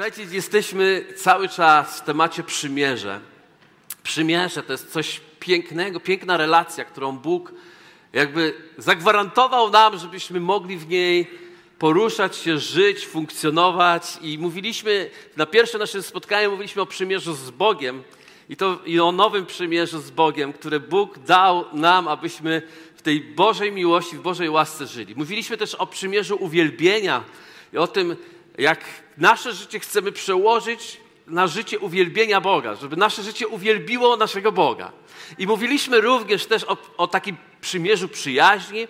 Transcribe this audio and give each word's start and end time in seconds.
Słuchajcie, 0.00 0.34
jesteśmy 0.34 1.04
cały 1.16 1.48
czas 1.48 1.98
w 1.98 2.04
temacie 2.04 2.42
przymierze. 2.42 3.20
Przymierze 4.02 4.62
to 4.62 4.72
jest 4.72 4.92
coś 4.92 5.20
pięknego, 5.40 6.00
piękna 6.00 6.36
relacja, 6.36 6.84
którą 6.84 7.18
Bóg 7.18 7.52
jakby 8.12 8.54
zagwarantował 8.78 9.70
nam, 9.70 9.98
żebyśmy 9.98 10.40
mogli 10.40 10.76
w 10.76 10.88
niej 10.88 11.30
poruszać 11.78 12.36
się, 12.36 12.58
żyć, 12.58 13.06
funkcjonować. 13.06 14.18
I 14.22 14.38
mówiliśmy, 14.38 15.10
na 15.36 15.46
pierwszym 15.46 15.80
naszym 15.80 16.02
spotkaniu 16.02 16.50
mówiliśmy 16.50 16.82
o 16.82 16.86
przymierzu 16.86 17.34
z 17.34 17.50
Bogiem 17.50 18.02
i, 18.48 18.56
to, 18.56 18.78
i 18.86 19.00
o 19.00 19.12
nowym 19.12 19.46
przymierzu 19.46 20.00
z 20.00 20.10
Bogiem, 20.10 20.52
które 20.52 20.80
Bóg 20.80 21.18
dał 21.18 21.64
nam, 21.72 22.08
abyśmy 22.08 22.62
w 22.96 23.02
tej 23.02 23.20
Bożej 23.20 23.72
miłości, 23.72 24.16
w 24.16 24.22
Bożej 24.22 24.50
łasce 24.50 24.86
żyli. 24.86 25.14
Mówiliśmy 25.16 25.56
też 25.56 25.74
o 25.74 25.86
przymierzu 25.86 26.36
uwielbienia 26.40 27.24
i 27.72 27.78
o 27.78 27.86
tym, 27.86 28.16
jak 28.60 28.80
nasze 29.18 29.52
życie 29.54 29.80
chcemy 29.80 30.12
przełożyć 30.12 31.00
na 31.26 31.46
życie 31.46 31.78
uwielbienia 31.78 32.40
Boga, 32.40 32.74
żeby 32.74 32.96
nasze 32.96 33.22
życie 33.22 33.48
uwielbiło 33.48 34.16
naszego 34.16 34.52
Boga. 34.52 34.92
I 35.38 35.46
mówiliśmy 35.46 36.00
również 36.00 36.46
też 36.46 36.64
o, 36.64 36.76
o 36.96 37.06
takim 37.06 37.36
przymierzu 37.60 38.08
przyjaźni, 38.08 38.88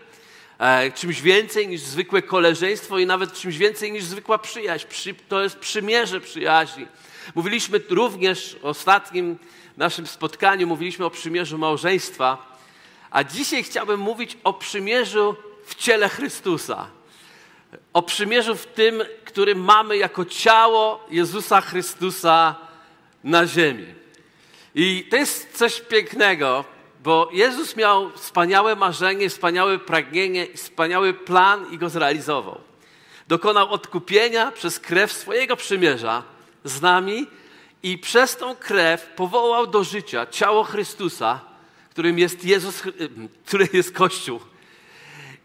e, 0.58 0.92
czymś 0.92 1.22
więcej 1.22 1.68
niż 1.68 1.80
zwykłe 1.80 2.22
koleżeństwo 2.22 2.98
i 2.98 3.06
nawet 3.06 3.32
czymś 3.32 3.56
więcej 3.56 3.92
niż 3.92 4.04
zwykła 4.04 4.38
przyjaźń. 4.38 4.86
Przy, 4.88 5.14
to 5.14 5.42
jest 5.42 5.58
przymierze 5.58 6.20
przyjaźni. 6.20 6.86
Mówiliśmy 7.34 7.80
również 7.90 8.56
w 8.60 8.64
ostatnim 8.64 9.38
naszym 9.76 10.06
spotkaniu, 10.06 10.66
mówiliśmy 10.66 11.04
o 11.04 11.10
przymierzu 11.10 11.58
małżeństwa, 11.58 12.58
a 13.10 13.24
dzisiaj 13.24 13.64
chciałbym 13.64 14.00
mówić 14.00 14.38
o 14.44 14.52
przymierzu 14.52 15.36
w 15.64 15.74
ciele 15.74 16.08
Chrystusa 16.08 16.99
o 17.92 18.02
przymierzu 18.02 18.54
w 18.54 18.66
tym, 18.66 19.02
który 19.24 19.54
mamy 19.54 19.96
jako 19.96 20.24
ciało 20.24 21.06
Jezusa 21.10 21.60
Chrystusa 21.60 22.56
na 23.24 23.46
ziemi. 23.46 23.86
I 24.74 25.06
to 25.10 25.16
jest 25.16 25.58
coś 25.58 25.80
pięknego, 25.80 26.64
bo 27.02 27.28
Jezus 27.32 27.76
miał 27.76 28.10
wspaniałe 28.10 28.76
marzenie, 28.76 29.30
wspaniałe 29.30 29.78
pragnienie, 29.78 30.46
wspaniały 30.54 31.14
plan 31.14 31.66
i 31.72 31.78
go 31.78 31.88
zrealizował. 31.88 32.60
Dokonał 33.28 33.72
odkupienia 33.72 34.52
przez 34.52 34.80
krew 34.80 35.12
swojego 35.12 35.56
przymierza 35.56 36.22
z 36.64 36.82
nami 36.82 37.26
i 37.82 37.98
przez 37.98 38.36
tą 38.36 38.56
krew 38.56 39.06
powołał 39.16 39.66
do 39.66 39.84
życia 39.84 40.26
ciało 40.26 40.64
Chrystusa, 40.64 41.40
którym 41.90 42.18
jest 42.18 42.44
Jezus, 42.44 42.82
który 43.46 43.68
jest 43.72 43.92
Kościół. 43.92 44.40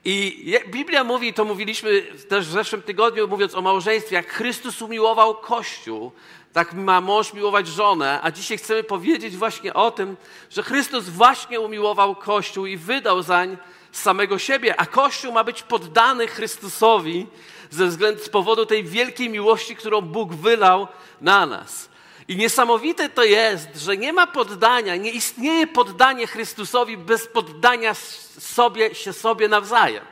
I 0.07 0.53
Biblia 0.67 1.03
mówi, 1.03 1.33
to 1.33 1.45
mówiliśmy 1.45 2.01
też 2.01 2.47
w 2.47 2.51
zeszłym 2.51 2.81
tygodniu, 2.81 3.27
mówiąc 3.27 3.55
o 3.55 3.61
małżeństwie, 3.61 4.15
jak 4.15 4.27
Chrystus 4.27 4.81
umiłował 4.81 5.35
Kościół, 5.35 6.11
tak 6.53 6.73
ma 6.73 7.01
mąż 7.01 7.33
miłować 7.33 7.67
żonę, 7.67 8.19
a 8.23 8.31
dzisiaj 8.31 8.57
chcemy 8.57 8.83
powiedzieć 8.83 9.37
właśnie 9.37 9.73
o 9.73 9.91
tym, 9.91 10.17
że 10.49 10.63
Chrystus 10.63 11.09
właśnie 11.09 11.59
umiłował 11.59 12.15
Kościół 12.15 12.65
i 12.65 12.77
wydał 12.77 13.23
zań 13.23 13.57
samego 13.91 14.39
siebie, 14.39 14.79
a 14.79 14.85
Kościół 14.85 15.33
ma 15.33 15.43
być 15.43 15.63
poddany 15.63 16.27
Chrystusowi 16.27 17.27
ze 17.69 17.87
względu, 17.87 18.23
z 18.23 18.29
powodu 18.29 18.65
tej 18.65 18.83
wielkiej 18.83 19.29
miłości, 19.29 19.75
którą 19.75 20.01
Bóg 20.01 20.33
wylał 20.33 20.87
na 21.21 21.45
nas. 21.45 21.89
I 22.27 22.35
niesamowite 22.35 23.09
to 23.09 23.23
jest, 23.23 23.67
że 23.75 23.97
nie 23.97 24.13
ma 24.13 24.27
poddania, 24.27 24.95
nie 24.95 25.11
istnieje 25.11 25.67
poddanie 25.67 26.27
Chrystusowi 26.27 26.97
bez 26.97 27.27
poddania 27.27 27.93
sobie, 28.39 28.95
się 28.95 29.13
sobie 29.13 29.47
nawzajem. 29.47 30.05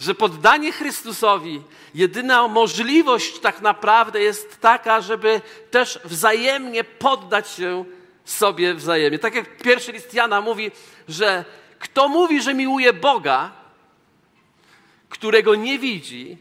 Że 0.00 0.14
poddanie 0.14 0.72
Chrystusowi, 0.72 1.62
jedyna 1.94 2.48
możliwość 2.48 3.38
tak 3.38 3.60
naprawdę 3.60 4.20
jest 4.20 4.60
taka, 4.60 5.00
żeby 5.00 5.40
też 5.70 5.98
wzajemnie 6.04 6.84
poddać 6.84 7.50
się 7.50 7.84
sobie 8.24 8.74
wzajemnie. 8.74 9.18
Tak 9.18 9.34
jak 9.34 9.56
pierwszy 9.56 9.92
list 9.92 10.14
Jana 10.14 10.40
mówi, 10.40 10.70
że 11.08 11.44
kto 11.78 12.08
mówi, 12.08 12.42
że 12.42 12.54
miłuje 12.54 12.92
Boga, 12.92 13.52
którego 15.08 15.54
nie 15.54 15.78
widzi, 15.78 16.38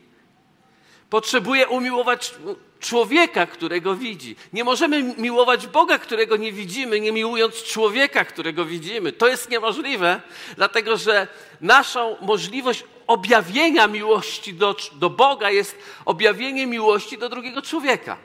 potrzebuje 1.10 1.68
umiłować 1.68 2.34
człowieka, 2.80 3.46
którego 3.46 3.96
widzi. 3.96 4.36
Nie 4.54 4.64
możemy 4.64 5.04
miłować 5.04 5.68
Boga, 5.68 6.00
którego 6.00 6.38
nie 6.38 6.52
widzimy, 6.52 7.00
nie 7.00 7.12
miłując 7.12 7.64
człowieka, 7.64 8.26
którego 8.26 8.66
widzimy. 8.66 9.12
To 9.12 9.28
jest 9.28 9.50
niemożliwe, 9.50 10.22
dlatego 10.56 10.98
że 10.98 11.28
naszą 11.62 12.16
możliwość 12.22 12.84
objawienia 13.08 13.88
miłości 13.88 14.54
do, 14.54 14.76
do 14.94 15.10
Boga 15.10 15.50
jest 15.50 15.78
objawienie 16.06 16.68
miłości 16.68 17.18
do 17.18 17.30
drugiego 17.30 17.62
człowieka. 17.62 18.18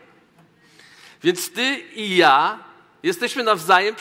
Więc 1.23 1.53
ty 1.53 1.77
i 1.95 2.17
ja 2.17 2.59
jesteśmy 3.03 3.43
nawzajem 3.43 3.95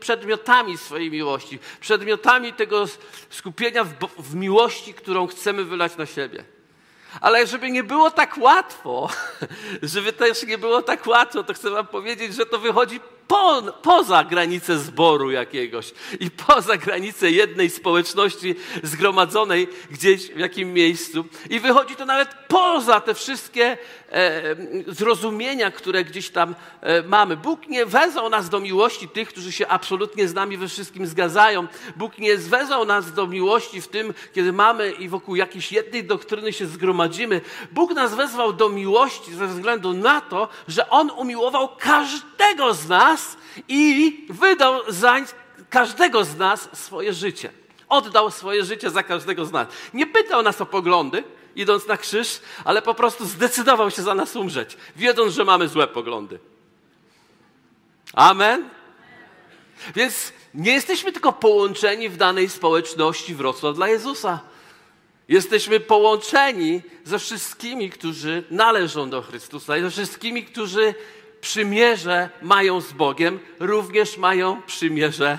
przedmiotami 0.00 0.78
swojej 0.78 1.10
miłości, 1.10 1.58
przedmiotami 1.80 2.52
tego 2.52 2.86
skupienia 3.30 3.84
w, 3.84 3.94
w 4.18 4.34
miłości, 4.34 4.94
którą 4.94 5.26
chcemy 5.26 5.64
wylać 5.64 5.96
na 5.96 6.06
siebie. 6.06 6.53
Ale 7.20 7.46
żeby 7.46 7.70
nie 7.70 7.84
było 7.84 8.10
tak 8.10 8.38
łatwo, 8.38 9.08
żeby 9.82 10.12
też 10.12 10.46
nie 10.46 10.58
było 10.58 10.82
tak 10.82 11.06
łatwo, 11.06 11.44
to 11.44 11.54
chcę 11.54 11.70
wam 11.70 11.86
powiedzieć, 11.86 12.34
że 12.34 12.46
to 12.46 12.58
wychodzi 12.58 13.00
po, 13.28 13.62
poza 13.82 14.24
granice 14.24 14.78
zboru 14.78 15.30
jakiegoś 15.30 15.92
i 16.20 16.30
poza 16.30 16.76
granice 16.76 17.30
jednej 17.30 17.70
społeczności 17.70 18.54
zgromadzonej 18.82 19.68
gdzieś 19.90 20.30
w 20.30 20.38
jakim 20.38 20.72
miejscu. 20.72 21.24
I 21.50 21.60
wychodzi 21.60 21.96
to 21.96 22.06
nawet 22.06 22.28
poza 22.48 23.00
te 23.00 23.14
wszystkie 23.14 23.78
e, 24.12 24.42
zrozumienia, 24.86 25.70
które 25.70 26.04
gdzieś 26.04 26.30
tam 26.30 26.54
e, 26.80 27.02
mamy. 27.02 27.36
Bóg 27.36 27.68
nie 27.68 27.86
wezwał 27.86 28.30
nas 28.30 28.48
do 28.48 28.60
miłości 28.60 29.08
tych, 29.08 29.28
którzy 29.28 29.52
się 29.52 29.68
absolutnie 29.68 30.28
z 30.28 30.34
nami 30.34 30.56
we 30.56 30.68
wszystkim 30.68 31.06
zgadzają. 31.06 31.66
Bóg 31.96 32.18
nie 32.18 32.36
wezwał 32.36 32.84
nas 32.84 33.12
do 33.12 33.26
miłości 33.26 33.80
w 33.80 33.88
tym, 33.88 34.14
kiedy 34.34 34.52
mamy 34.52 34.90
i 34.90 35.08
wokół 35.08 35.36
jakiejś 35.36 35.72
jednej 35.72 36.04
doktryny 36.04 36.52
się 36.52 36.66
zgromadzimy. 36.66 37.40
Bóg 37.72 37.94
nas 37.94 38.14
wezwał 38.14 38.52
do 38.52 38.68
miłości 38.68 39.34
ze 39.34 39.46
względu 39.46 39.92
na 39.92 40.20
to, 40.20 40.48
że 40.68 40.90
On 40.90 41.10
umiłował 41.10 41.68
każdego 41.78 42.74
z 42.74 42.88
nas 42.88 43.13
nas 43.14 43.36
i 43.68 44.26
wydał 44.30 44.80
za 44.88 45.16
każdego 45.70 46.24
z 46.24 46.36
nas 46.36 46.68
swoje 46.72 47.12
życie. 47.12 47.50
Oddał 47.88 48.30
swoje 48.30 48.64
życie 48.64 48.90
za 48.90 49.02
każdego 49.02 49.46
z 49.46 49.52
nas. 49.52 49.68
Nie 49.94 50.06
pytał 50.06 50.42
nas 50.42 50.60
o 50.60 50.66
poglądy, 50.66 51.24
idąc 51.56 51.86
na 51.86 51.96
krzyż, 51.96 52.40
ale 52.64 52.82
po 52.82 52.94
prostu 52.94 53.26
zdecydował 53.26 53.90
się 53.90 54.02
za 54.02 54.14
nas 54.14 54.36
umrzeć, 54.36 54.76
wiedząc, 54.96 55.32
że 55.32 55.44
mamy 55.44 55.68
złe 55.68 55.86
poglądy. 55.86 56.38
Amen. 58.12 58.68
Więc 59.94 60.32
nie 60.54 60.72
jesteśmy 60.72 61.12
tylko 61.12 61.32
połączeni 61.32 62.08
w 62.08 62.16
danej 62.16 62.48
społeczności 62.48 63.34
Wrocław 63.34 63.74
dla 63.74 63.88
Jezusa. 63.88 64.40
Jesteśmy 65.28 65.80
połączeni 65.80 66.82
ze 67.04 67.18
wszystkimi, 67.18 67.90
którzy 67.90 68.44
należą 68.50 69.10
do 69.10 69.22
Chrystusa 69.22 69.76
i 69.76 69.82
ze 69.82 69.90
wszystkimi, 69.90 70.44
którzy 70.44 70.94
przymierze 71.44 72.28
mają 72.42 72.80
z 72.80 72.92
Bogiem, 72.92 73.38
również 73.60 74.18
mają 74.18 74.62
przymierze 74.62 75.38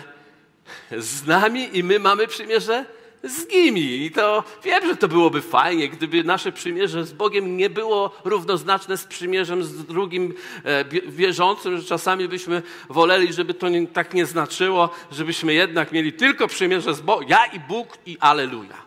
z 0.97 1.25
nami 1.25 1.77
i 1.77 1.83
my 1.83 1.99
mamy 1.99 2.27
przymierze 2.27 2.85
z 3.23 3.49
nimi. 3.49 4.05
I 4.05 4.11
to 4.11 4.43
wiem, 4.63 4.87
że 4.87 4.95
to 4.95 5.07
byłoby 5.07 5.41
fajnie, 5.41 5.89
gdyby 5.89 6.23
nasze 6.23 6.51
przymierze 6.51 7.05
z 7.05 7.13
Bogiem 7.13 7.57
nie 7.57 7.69
było 7.69 8.11
równoznaczne 8.23 8.97
z 8.97 9.05
przymierzem 9.05 9.63
z 9.63 9.85
drugim 9.85 10.33
e, 10.63 10.85
wierzącym, 11.07 11.77
że 11.77 11.83
czasami 11.83 12.27
byśmy 12.27 12.61
woleli, 12.89 13.33
żeby 13.33 13.53
to 13.53 13.69
nie, 13.69 13.87
tak 13.87 14.13
nie 14.13 14.25
znaczyło, 14.25 14.89
żebyśmy 15.11 15.53
jednak 15.53 15.91
mieli 15.91 16.13
tylko 16.13 16.47
przymierze 16.47 16.93
z 16.93 17.01
Bogiem. 17.01 17.29
Ja 17.29 17.45
i 17.45 17.59
Bóg 17.59 17.97
i 18.05 18.17
Aleluja. 18.19 18.85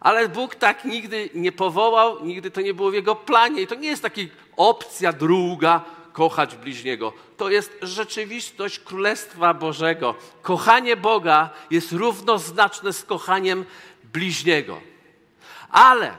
Ale 0.00 0.28
Bóg 0.28 0.54
tak 0.54 0.84
nigdy 0.84 1.30
nie 1.34 1.52
powołał, 1.52 2.24
nigdy 2.24 2.50
to 2.50 2.60
nie 2.60 2.74
było 2.74 2.90
w 2.90 2.94
Jego 2.94 3.16
planie. 3.16 3.62
I 3.62 3.66
to 3.66 3.74
nie 3.74 3.88
jest 3.88 4.02
taka 4.02 4.20
opcja 4.60 5.12
druga, 5.12 5.84
kochać 6.12 6.56
bliźniego. 6.56 7.12
To 7.36 7.50
jest 7.50 7.72
rzeczywistość 7.82 8.78
Królestwa 8.78 9.54
Bożego. 9.54 10.14
Kochanie 10.42 10.96
Boga 10.96 11.50
jest 11.70 11.92
równoznaczne 11.92 12.92
z 12.92 13.04
kochaniem 13.04 13.64
bliźniego. 14.12 14.80
Ale, 15.70 16.16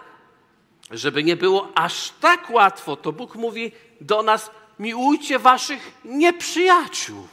żeby 0.91 1.23
nie 1.23 1.35
było 1.35 1.69
aż 1.75 2.13
tak 2.19 2.49
łatwo, 2.49 2.95
to 2.95 3.11
Bóg 3.11 3.35
mówi 3.35 3.71
do 4.01 4.23
nas: 4.23 4.51
miłujcie 4.79 5.39
waszych 5.39 5.91
nieprzyjaciół. 6.05 7.27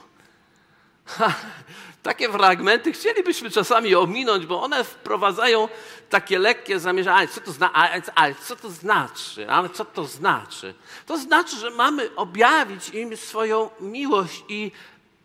Takie 2.03 2.33
fragmenty 2.33 2.93
chcielibyśmy 2.93 3.51
czasami 3.51 3.95
ominąć, 3.95 4.47
bo 4.47 4.63
one 4.63 4.85
wprowadzają 4.85 5.69
takie 6.11 6.39
lekkie 6.39 6.79
zamierzenia. 6.81 7.17
Ale 7.17 7.29
co 7.29 7.41
to, 7.41 7.53
zna 7.53 7.73
ale, 7.73 8.03
ale 8.15 8.35
co 8.35 8.57
to 8.57 8.71
znaczy? 8.71 9.51
Ale 9.51 9.69
co 9.69 9.85
to 9.85 10.05
znaczy? 10.05 10.75
To 11.07 11.19
znaczy, 11.19 11.57
że 11.57 11.71
mamy 11.71 12.15
objawić 12.17 12.89
im 12.89 13.17
swoją 13.17 13.71
miłość 13.81 14.45
i 14.49 14.73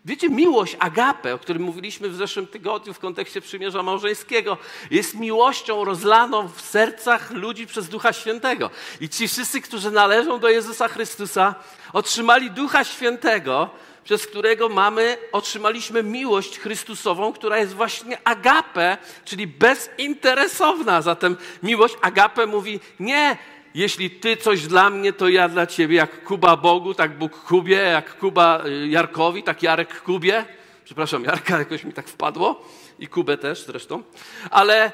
Wiecie, 0.06 0.30
miłość 0.30 0.76
agape, 0.80 1.34
o 1.34 1.40
którym 1.40 1.62
mówiliśmy 1.62 2.10
w 2.10 2.16
zeszłym 2.16 2.48
tygodniu 2.48 2.94
w 2.94 3.00
kontekście 3.00 3.42
przymierza 3.42 3.84
małżeńskiego, 3.84 4.58
jest 4.92 5.16
miłością 5.16 5.86
rozlaną 5.86 6.48
w 6.48 6.62
sercach 6.62 7.32
ludzi 7.32 7.68
przez 7.68 7.90
Ducha 7.90 8.14
Świętego. 8.14 8.70
I 9.02 9.10
ci 9.10 9.28
wszyscy, 9.28 9.62
którzy 9.62 9.92
należą 9.92 10.40
do 10.40 10.50
Jezusa 10.50 10.88
Chrystusa, 10.88 11.56
otrzymali 11.94 12.52
Ducha 12.52 12.84
Świętego, 12.84 13.70
przez 14.04 14.28
którego 14.28 14.70
mamy, 14.70 15.18
otrzymaliśmy 15.32 16.04
miłość 16.04 16.60
Chrystusową, 16.60 17.34
która 17.34 17.58
jest 17.58 17.74
właśnie 17.74 18.18
agape, 18.24 18.98
czyli 19.26 19.48
bezinteresowna. 19.48 21.02
Zatem 21.02 21.38
miłość 21.64 21.96
agape 22.02 22.46
mówi 22.46 22.80
nie, 23.00 23.38
jeśli 23.76 24.12
ty 24.12 24.38
coś 24.38 24.68
dla 24.68 24.90
mnie, 24.90 25.14
to 25.14 25.30
ja 25.30 25.50
dla 25.50 25.68
ciebie. 25.68 25.96
Jak 25.96 26.24
Kuba 26.24 26.58
Bogu, 26.58 26.94
tak 26.94 27.18
Bóg 27.18 27.40
Kubie, 27.40 27.76
jak 27.78 28.18
Kuba 28.18 28.66
y, 28.66 28.88
Jarkowi, 28.88 29.44
tak 29.44 29.64
Jarek 29.64 30.02
Kubie. 30.02 30.46
Przepraszam, 30.86 31.24
Jarka 31.24 31.60
jakoś 31.60 31.84
mi 31.84 31.94
tak 31.94 32.08
wpadło 32.08 32.70
i 33.00 33.08
Kubę 33.08 33.38
też 33.38 33.66
zresztą. 33.66 34.04
Ale, 34.52 34.92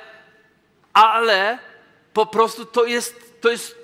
ale 0.93 1.59
po 2.13 2.25
prostu 2.25 2.65
to 2.65 2.85
jest, 2.85 3.41
to 3.41 3.49
jest, 3.49 3.77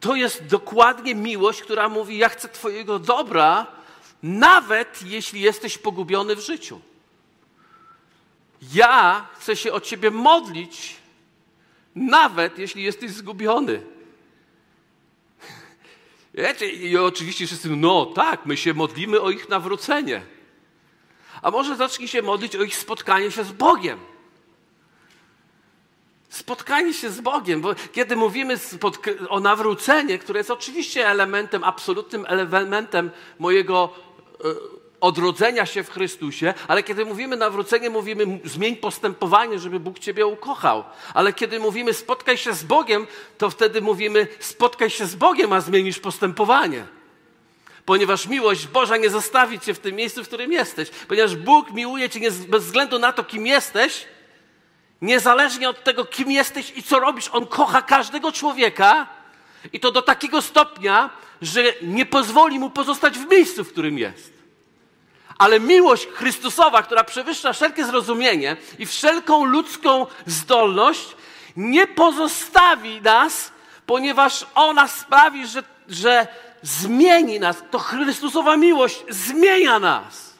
to 0.00 0.14
jest 0.14 0.46
dokładnie 0.46 1.14
miłość, 1.14 1.62
która 1.62 1.88
mówi: 1.88 2.18
Ja 2.18 2.28
chcę 2.28 2.48
Twojego 2.48 2.98
dobra, 2.98 3.75
nawet 4.22 5.02
jeśli 5.02 5.40
jesteś 5.40 5.78
pogubiony 5.78 6.36
w 6.36 6.40
życiu. 6.40 6.80
Ja 8.72 9.26
chcę 9.38 9.56
się 9.56 9.72
o 9.72 9.80
Ciebie 9.80 10.10
modlić, 10.10 10.96
nawet 11.94 12.58
jeśli 12.58 12.82
jesteś 12.82 13.10
zgubiony. 13.10 13.82
I 16.82 16.96
oczywiście 16.96 17.46
wszyscy, 17.46 17.68
no 17.76 18.06
tak, 18.06 18.46
my 18.46 18.56
się 18.56 18.74
modlimy 18.74 19.20
o 19.20 19.30
ich 19.30 19.48
nawrócenie. 19.48 20.22
A 21.42 21.50
może 21.50 21.76
zacznij 21.76 22.08
się 22.08 22.22
modlić 22.22 22.56
o 22.56 22.62
ich 22.62 22.76
spotkanie 22.76 23.30
się 23.30 23.44
z 23.44 23.52
Bogiem. 23.52 23.98
Spotkanie 26.28 26.94
się 26.94 27.10
z 27.10 27.20
Bogiem, 27.20 27.60
bo 27.60 27.74
kiedy 27.92 28.16
mówimy 28.16 28.58
o 29.28 29.40
nawrócenie, 29.40 30.18
które 30.18 30.40
jest 30.40 30.50
oczywiście 30.50 31.08
elementem, 31.08 31.64
absolutnym 31.64 32.24
elementem 32.28 33.10
mojego 33.38 33.94
odrodzenia 35.00 35.66
się 35.66 35.84
w 35.84 35.90
Chrystusie, 35.90 36.54
ale 36.68 36.82
kiedy 36.82 37.04
mówimy 37.04 37.36
nawrócenie, 37.36 37.90
mówimy 37.90 38.40
zmień 38.44 38.76
postępowanie, 38.76 39.58
żeby 39.58 39.80
Bóg 39.80 39.98
Ciebie 39.98 40.26
ukochał. 40.26 40.84
Ale 41.14 41.32
kiedy 41.32 41.58
mówimy 41.58 41.94
spotkaj 41.94 42.38
się 42.38 42.52
z 42.52 42.64
Bogiem, 42.64 43.06
to 43.38 43.50
wtedy 43.50 43.80
mówimy 43.80 44.28
spotkaj 44.40 44.90
się 44.90 45.06
z 45.06 45.14
Bogiem, 45.14 45.52
a 45.52 45.60
zmienisz 45.60 45.98
postępowanie. 45.98 46.84
Ponieważ 47.84 48.26
miłość 48.26 48.66
Boża 48.66 48.96
nie 48.96 49.10
zostawi 49.10 49.60
Cię 49.60 49.74
w 49.74 49.78
tym 49.78 49.96
miejscu, 49.96 50.24
w 50.24 50.26
którym 50.26 50.52
jesteś. 50.52 50.90
Ponieważ 51.08 51.36
Bóg 51.36 51.70
miłuje 51.70 52.10
Cię 52.10 52.20
bez 52.48 52.64
względu 52.64 52.98
na 52.98 53.12
to, 53.12 53.24
kim 53.24 53.46
jesteś, 53.46 54.06
niezależnie 55.02 55.68
od 55.68 55.84
tego, 55.84 56.04
kim 56.04 56.30
jesteś 56.30 56.72
i 56.76 56.82
co 56.82 57.00
robisz. 57.00 57.28
On 57.32 57.46
kocha 57.46 57.82
każdego 57.82 58.32
człowieka 58.32 59.15
i 59.72 59.80
to 59.80 59.92
do 59.92 60.02
takiego 60.02 60.42
stopnia, 60.42 61.10
że 61.42 61.62
nie 61.82 62.06
pozwoli 62.06 62.58
mu 62.58 62.70
pozostać 62.70 63.18
w 63.18 63.30
miejscu, 63.30 63.64
w 63.64 63.72
którym 63.72 63.98
jest. 63.98 64.32
Ale 65.38 65.60
miłość 65.60 66.06
Chrystusowa, 66.06 66.82
która 66.82 67.04
przewyższa 67.04 67.52
wszelkie 67.52 67.84
zrozumienie 67.84 68.56
i 68.78 68.86
wszelką 68.86 69.44
ludzką 69.44 70.06
zdolność, 70.26 71.16
nie 71.56 71.86
pozostawi 71.86 73.02
nas, 73.02 73.52
ponieważ 73.86 74.46
ona 74.54 74.88
sprawi, 74.88 75.46
że, 75.46 75.62
że 75.88 76.26
zmieni 76.62 77.40
nas. 77.40 77.62
To 77.70 77.78
Chrystusowa 77.78 78.56
miłość 78.56 79.04
zmienia 79.08 79.78
nas. 79.78 80.34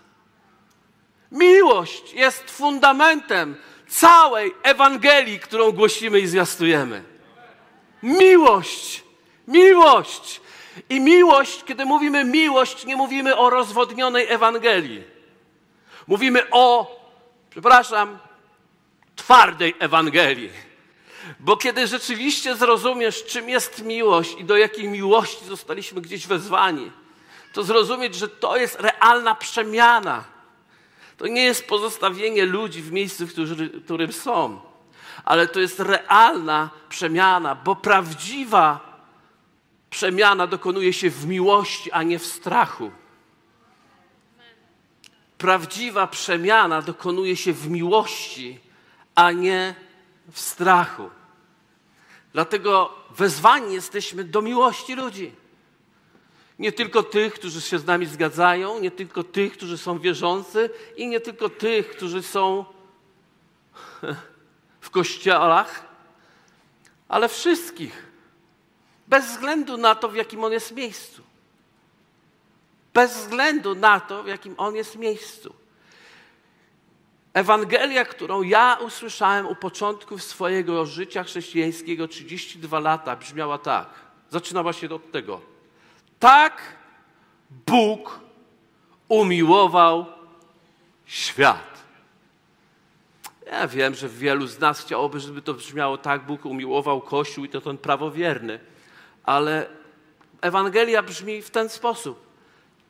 Miłość 1.32 2.12
jest 2.12 2.50
fundamentem 2.50 3.56
całej 3.88 4.54
Ewangelii, 4.62 5.40
którą 5.40 5.72
głosimy 5.72 6.20
i 6.20 6.26
zwiastujemy. 6.26 7.02
Miłość, 8.02 9.04
miłość 9.48 10.40
i 10.88 11.00
miłość, 11.00 11.64
kiedy 11.64 11.84
mówimy 11.84 12.24
miłość, 12.24 12.84
nie 12.84 12.96
mówimy 12.96 13.36
o 13.36 13.50
rozwodnionej 13.50 14.26
Ewangelii. 14.28 15.04
Mówimy 16.06 16.50
o, 16.50 16.96
przepraszam, 17.50 18.18
twardej 19.16 19.74
Ewangelii. 19.78 20.50
Bo 21.40 21.56
kiedy 21.56 21.86
rzeczywiście 21.86 22.56
zrozumiesz, 22.56 23.24
czym 23.24 23.48
jest 23.48 23.82
miłość 23.82 24.36
i 24.38 24.44
do 24.44 24.56
jakiej 24.56 24.88
miłości 24.88 25.44
zostaliśmy 25.44 26.00
gdzieś 26.00 26.26
wezwani, 26.26 26.90
to 27.52 27.62
zrozumieć, 27.62 28.14
że 28.14 28.28
to 28.28 28.56
jest 28.56 28.80
realna 28.80 29.34
przemiana. 29.34 30.24
To 31.16 31.26
nie 31.26 31.44
jest 31.44 31.68
pozostawienie 31.68 32.44
ludzi 32.44 32.82
w 32.82 32.92
miejscu, 32.92 33.26
w 33.26 33.34
którym 33.84 34.12
są, 34.12 34.60
ale 35.24 35.48
to 35.48 35.60
jest 35.60 35.80
realna 35.80 36.70
przemiana, 36.88 37.54
bo 37.54 37.76
prawdziwa 37.76 38.95
przemiana 39.90 40.46
dokonuje 40.46 40.92
się 40.92 41.10
w 41.10 41.26
miłości, 41.26 41.92
a 41.92 42.02
nie 42.02 42.18
w 42.18 42.26
strachu. 42.26 42.90
Prawdziwa 45.38 46.06
przemiana 46.06 46.82
dokonuje 46.82 47.36
się 47.36 47.52
w 47.52 47.70
miłości, 47.70 48.60
a 49.14 49.32
nie 49.32 49.74
w 50.32 50.40
strachu. 50.40 51.10
Dlatego 52.32 52.94
wezwani 53.16 53.74
jesteśmy 53.74 54.24
do 54.24 54.42
miłości 54.42 54.94
ludzi. 54.94 55.32
Nie 56.58 56.72
tylko 56.72 57.02
tych, 57.02 57.34
którzy 57.34 57.60
się 57.60 57.78
z 57.78 57.86
nami 57.86 58.06
zgadzają, 58.06 58.80
nie 58.80 58.90
tylko 58.90 59.24
tych, 59.24 59.52
którzy 59.52 59.78
są 59.78 59.98
wierzący 59.98 60.70
i 60.96 61.08
nie 61.08 61.20
tylko 61.20 61.48
tych, 61.48 61.90
którzy 61.90 62.22
są 62.22 62.64
w 64.80 64.90
kościołach, 64.90 65.84
ale 67.08 67.28
wszystkich. 67.28 68.05
Bez 69.08 69.26
względu 69.26 69.76
na 69.76 69.94
to, 69.94 70.08
w 70.08 70.16
jakim 70.16 70.44
on 70.44 70.52
jest 70.52 70.72
miejscu. 70.72 71.22
Bez 72.94 73.16
względu 73.16 73.74
na 73.74 74.00
to, 74.00 74.22
w 74.22 74.26
jakim 74.26 74.54
on 74.58 74.74
jest 74.76 74.96
miejscu. 74.96 75.54
Ewangelia, 77.34 78.04
którą 78.04 78.42
ja 78.42 78.78
usłyszałem 78.80 79.46
u 79.46 79.54
początków 79.54 80.22
swojego 80.22 80.86
życia 80.86 81.24
chrześcijańskiego 81.24 82.08
32 82.08 82.80
lata, 82.80 83.16
brzmiała 83.16 83.58
tak. 83.58 83.88
Zaczynała 84.30 84.72
się 84.72 84.88
od 84.88 85.12
tego. 85.12 85.40
Tak 86.18 86.62
Bóg 87.50 88.20
umiłował 89.08 90.06
świat. 91.06 91.76
Ja 93.46 93.68
wiem, 93.68 93.94
że 93.94 94.08
wielu 94.08 94.46
z 94.46 94.58
nas 94.58 94.80
chciałoby, 94.80 95.20
żeby 95.20 95.42
to 95.42 95.54
brzmiało 95.54 95.98
tak. 95.98 96.26
Bóg 96.26 96.44
umiłował 96.44 97.00
Kościół 97.00 97.44
i 97.44 97.48
to 97.48 97.60
ten 97.60 97.78
prawowierny 97.78 98.60
ale 99.26 99.66
Ewangelia 100.40 101.02
brzmi 101.02 101.42
w 101.42 101.50
ten 101.50 101.68
sposób. 101.68 102.26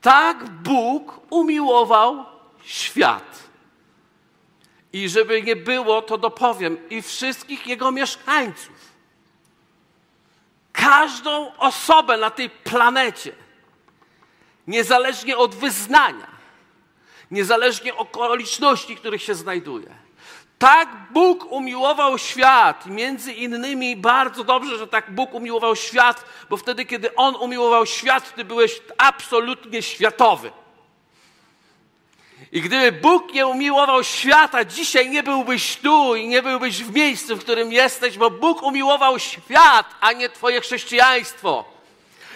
Tak 0.01 0.45
Bóg 0.45 1.21
umiłował 1.31 2.25
świat. 2.65 3.43
I 4.93 5.09
żeby 5.09 5.43
nie 5.43 5.57
było, 5.57 6.03
to 6.03 6.19
dopowiem, 6.19 6.89
i 6.91 7.03
wszystkich 7.03 7.67
jego 7.67 7.93
mieszkańców. 7.93 8.77
Każdą 10.73 11.57
osobę 11.57 12.17
na 12.17 12.31
tej 12.31 12.51
planecie, 12.51 13.33
niezależnie 14.67 15.37
od 15.37 15.55
wyznania, 15.55 16.27
niezależnie 17.31 17.95
od 17.95 18.01
okoliczności, 18.01 18.97
w 18.97 19.01
których 19.01 19.23
się 19.23 19.35
znajduje 19.35 20.06
tak 20.59 20.89
Bóg 21.11 21.53
umiłował 21.53 22.19
świat. 22.19 22.87
Między 22.87 23.33
innymi 23.33 23.97
bardzo 23.97 24.45
dobrze, 24.45 24.79
że 24.79 24.87
tak 24.87 25.15
Bóg 25.15 25.35
umiłował 25.35 25.77
świat, 25.77 26.25
bo 26.51 26.57
wtedy, 26.57 26.85
kiedy 26.85 27.15
On 27.15 27.37
umiłował 27.37 27.87
świat, 27.87 28.35
Ty 28.35 28.45
byłeś 28.45 28.83
absolutnie 28.99 29.83
światowy. 29.83 30.51
I 32.53 32.61
gdyby 32.61 32.93
Bóg 32.93 33.33
nie 33.33 33.47
umiłował 33.47 34.05
świata, 34.05 34.65
dzisiaj 34.65 35.11
nie 35.11 35.23
byłbyś 35.23 35.77
tu 35.77 36.17
i 36.17 36.29
nie 36.29 36.43
byłbyś 36.43 36.85
w 36.85 36.95
miejscu, 36.95 37.37
w 37.37 37.41
którym 37.41 37.73
jesteś, 37.73 38.19
bo 38.19 38.31
Bóg 38.31 38.63
umiłował 38.63 39.19
świat, 39.19 39.87
a 40.01 40.13
nie 40.13 40.29
Twoje 40.29 40.61
chrześcijaństwo. 40.61 41.76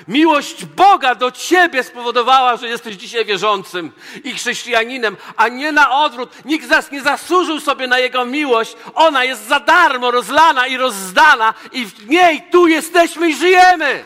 Miłość 0.08 0.64
Boga 0.64 1.14
do 1.14 1.30
ciebie 1.30 1.82
spowodowała, 1.82 2.56
że 2.56 2.68
jesteś 2.68 2.96
dzisiaj 2.96 3.24
wierzącym 3.24 3.92
i 4.24 4.34
chrześcijaninem, 4.34 5.16
a 5.36 5.48
nie 5.48 5.72
na 5.72 5.90
odwrót. 5.90 6.44
Nikt 6.44 6.66
z 6.66 6.70
nas 6.70 6.90
nie 6.90 7.02
zasłużył 7.02 7.60
sobie 7.60 7.86
na 7.86 7.98
Jego 7.98 8.24
miłość. 8.24 8.76
Ona 8.94 9.24
jest 9.24 9.48
za 9.48 9.60
darmo 9.60 10.10
rozlana 10.10 10.66
i 10.66 10.76
rozdana 10.76 11.54
i 11.72 11.86
w 11.86 12.08
niej 12.08 12.42
tu 12.50 12.66
jesteśmy 12.66 13.30
i 13.30 13.36
żyjemy. 13.36 14.04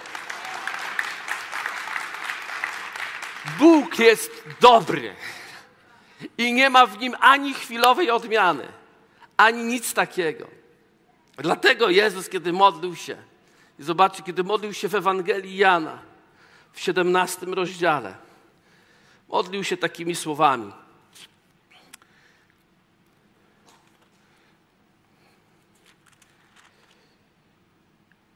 Bóg 3.58 3.98
jest 3.98 4.44
dobry 4.60 5.14
i 6.38 6.52
nie 6.52 6.70
ma 6.70 6.86
w 6.86 6.98
nim 6.98 7.16
ani 7.20 7.54
chwilowej 7.54 8.10
odmiany, 8.10 8.68
ani 9.36 9.64
nic 9.64 9.94
takiego. 9.94 10.46
Dlatego 11.36 11.90
Jezus, 11.90 12.28
kiedy 12.28 12.52
modlił 12.52 12.96
się, 12.96 13.16
i 13.78 13.82
zobaczcie, 13.82 14.22
kiedy 14.22 14.44
modlił 14.44 14.72
się 14.72 14.88
w 14.88 14.94
Ewangelii 14.94 15.56
Jana 15.56 15.98
w 16.72 16.80
17 16.80 17.46
rozdziale, 17.46 18.14
modlił 19.28 19.64
się 19.64 19.76
takimi 19.76 20.14
słowami. 20.14 20.72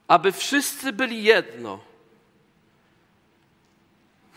Aby 0.08 0.32
wszyscy 0.32 0.92
byli 0.92 1.22
jedno. 1.22 1.80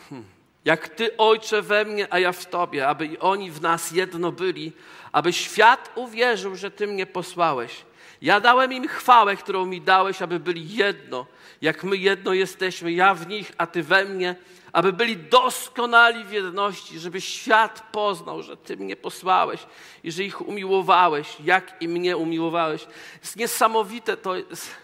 Hmm. 0.10 0.28
Jak 0.66 0.90
Ty, 0.90 1.18
Ojcze, 1.18 1.62
we 1.62 1.86
mnie, 1.86 2.14
a 2.14 2.20
ja 2.20 2.32
w 2.32 2.46
Tobie, 2.46 2.88
aby 2.88 3.06
i 3.06 3.18
oni 3.18 3.52
w 3.52 3.62
nas 3.62 3.92
jedno 3.92 4.32
byli, 4.32 4.72
aby 5.12 5.34
świat 5.34 5.92
uwierzył, 5.96 6.56
że 6.56 6.72
Ty 6.72 6.88
mnie 6.88 7.06
posłałeś. 7.06 7.86
Ja 8.22 8.40
dałem 8.40 8.74
im 8.74 8.88
chwałę, 8.88 9.36
którą 9.36 9.66
mi 9.66 9.82
dałeś, 9.82 10.22
aby 10.22 10.40
byli 10.40 10.76
jedno, 10.76 11.26
jak 11.62 11.84
my 11.84 11.98
jedno 11.98 12.34
jesteśmy, 12.34 12.92
ja 12.92 13.14
w 13.14 13.28
nich, 13.28 13.52
a 13.58 13.68
Ty 13.68 13.84
we 13.84 14.06
mnie, 14.06 14.36
aby 14.74 14.94
byli 14.94 15.18
doskonali 15.18 16.24
w 16.24 16.32
jedności, 16.32 17.00
żeby 17.00 17.22
świat 17.22 17.84
poznał, 17.92 18.44
że 18.44 18.58
Ty 18.58 18.78
mnie 18.78 18.96
posłałeś 18.96 19.66
i 20.04 20.12
że 20.12 20.24
ich 20.24 20.42
umiłowałeś, 20.42 21.38
jak 21.44 21.82
i 21.82 21.88
mnie 21.88 22.18
umiłowałeś. 22.18 22.88
Jest 23.22 23.36
niesamowite, 23.36 24.18
to 24.18 24.36
jest 24.36 24.76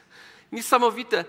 niesamowite, 0.52 1.26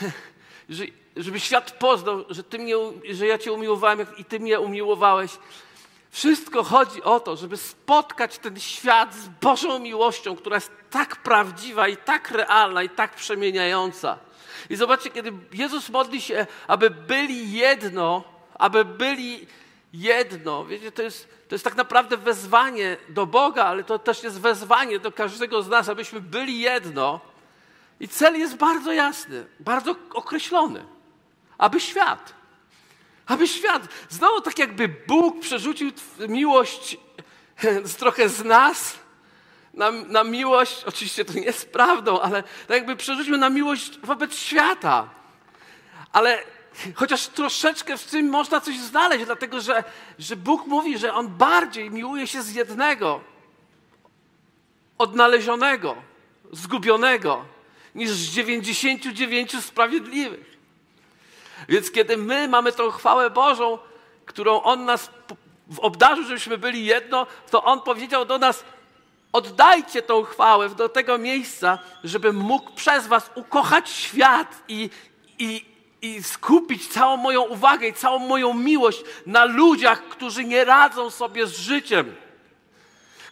że, 0.68 0.84
żeby 1.16 1.40
świat 1.40 1.70
poznał, 1.70 2.24
że, 2.30 2.44
ty 2.44 2.58
mnie, 2.58 2.74
że 3.10 3.26
ja 3.26 3.38
Cię 3.38 3.52
umiłowałem 3.52 4.06
i 4.18 4.24
Ty 4.24 4.40
mnie 4.40 4.60
umiłowałeś. 4.60 5.38
Wszystko 6.10 6.64
chodzi 6.64 7.02
o 7.02 7.20
to, 7.20 7.36
żeby 7.36 7.56
spotkać 7.56 8.38
ten 8.38 8.60
świat 8.60 9.14
z 9.14 9.28
Bożą 9.28 9.78
miłością, 9.78 10.36
która 10.36 10.56
jest 10.56 10.70
tak 10.90 11.16
prawdziwa 11.16 11.88
i 11.88 11.96
tak 11.96 12.30
realna 12.30 12.82
i 12.82 12.88
tak 12.88 13.14
przemieniająca. 13.14 14.18
I 14.70 14.76
zobaczcie, 14.76 15.10
kiedy 15.10 15.32
Jezus 15.52 15.88
modli 15.88 16.20
się, 16.20 16.46
aby 16.66 16.90
byli 16.90 17.52
jedno, 17.52 18.24
aby 18.54 18.84
byli 18.84 19.46
jedno. 19.92 20.64
Wiecie, 20.64 20.92
to 20.92 21.02
jest, 21.02 21.28
to 21.48 21.54
jest 21.54 21.64
tak 21.64 21.76
naprawdę 21.76 22.16
wezwanie 22.16 22.96
do 23.08 23.26
Boga, 23.26 23.64
ale 23.64 23.84
to 23.84 23.98
też 23.98 24.22
jest 24.22 24.40
wezwanie 24.40 24.98
do 24.98 25.12
każdego 25.12 25.62
z 25.62 25.68
nas, 25.68 25.88
abyśmy 25.88 26.20
byli 26.20 26.60
jedno. 26.60 27.20
I 28.00 28.08
cel 28.08 28.38
jest 28.38 28.56
bardzo 28.56 28.92
jasny, 28.92 29.46
bardzo 29.60 29.94
określony. 30.14 30.84
Aby 31.58 31.80
świat, 31.80 32.34
aby 33.28 33.48
świat, 33.48 33.82
znowu 34.08 34.40
tak 34.40 34.58
jakby 34.58 34.88
Bóg 34.88 35.40
przerzucił 35.40 35.90
miłość 36.28 36.96
trochę 37.98 38.28
z 38.28 38.44
nas 38.44 38.98
na, 39.74 39.90
na 39.90 40.24
miłość, 40.24 40.84
oczywiście 40.84 41.24
to 41.24 41.32
nie 41.32 41.42
jest 41.42 41.72
prawdą, 41.72 42.20
ale 42.20 42.42
tak 42.42 42.70
jakby 42.70 42.96
przerzucił 42.96 43.36
na 43.36 43.50
miłość 43.50 43.98
wobec 43.98 44.36
świata. 44.36 45.08
Ale 46.12 46.38
chociaż 46.94 47.26
troszeczkę 47.26 47.96
w 47.98 48.04
tym 48.04 48.28
można 48.28 48.60
coś 48.60 48.78
znaleźć, 48.78 49.24
dlatego 49.24 49.60
że, 49.60 49.84
że 50.18 50.36
Bóg 50.36 50.66
mówi, 50.66 50.98
że 50.98 51.14
On 51.14 51.28
bardziej 51.28 51.90
miłuje 51.90 52.26
się 52.26 52.42
z 52.42 52.54
jednego, 52.54 53.20
odnalezionego, 54.98 55.96
zgubionego, 56.52 57.44
niż 57.94 58.10
z 58.10 58.30
99 58.30 59.64
sprawiedliwych. 59.64 60.47
Więc 61.68 61.90
kiedy 61.90 62.16
my 62.16 62.48
mamy 62.48 62.72
tą 62.72 62.90
chwałę 62.90 63.30
Bożą, 63.30 63.78
którą 64.26 64.62
On 64.62 64.84
nas 64.84 65.10
obdarzył, 65.78 66.24
żebyśmy 66.24 66.58
byli 66.58 66.84
jedno, 66.84 67.26
to 67.50 67.64
On 67.64 67.80
powiedział 67.80 68.24
do 68.24 68.38
nas, 68.38 68.64
oddajcie 69.32 70.02
tą 70.02 70.22
chwałę 70.22 70.68
do 70.68 70.88
tego 70.88 71.18
miejsca, 71.18 71.78
żebym 72.04 72.36
mógł 72.36 72.72
przez 72.72 73.06
was 73.06 73.30
ukochać 73.34 73.90
świat 73.90 74.62
i, 74.68 74.90
i, 75.38 75.64
i 76.02 76.22
skupić 76.22 76.88
całą 76.88 77.16
moją 77.16 77.42
uwagę 77.42 77.88
i 77.88 77.92
całą 77.92 78.18
moją 78.18 78.54
miłość 78.54 79.04
na 79.26 79.44
ludziach, 79.44 80.02
którzy 80.02 80.44
nie 80.44 80.64
radzą 80.64 81.10
sobie 81.10 81.46
z 81.46 81.58
życiem, 81.58 82.14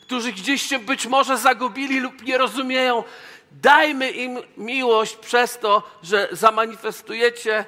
którzy 0.00 0.32
gdzieś 0.32 0.62
się 0.62 0.78
być 0.78 1.06
może 1.06 1.38
zagubili 1.38 2.00
lub 2.00 2.22
nie 2.22 2.38
rozumieją. 2.38 3.04
Dajmy 3.52 4.10
im 4.10 4.38
miłość 4.56 5.16
przez 5.16 5.58
to, 5.58 5.82
że 6.02 6.28
zamanifestujecie 6.32 7.64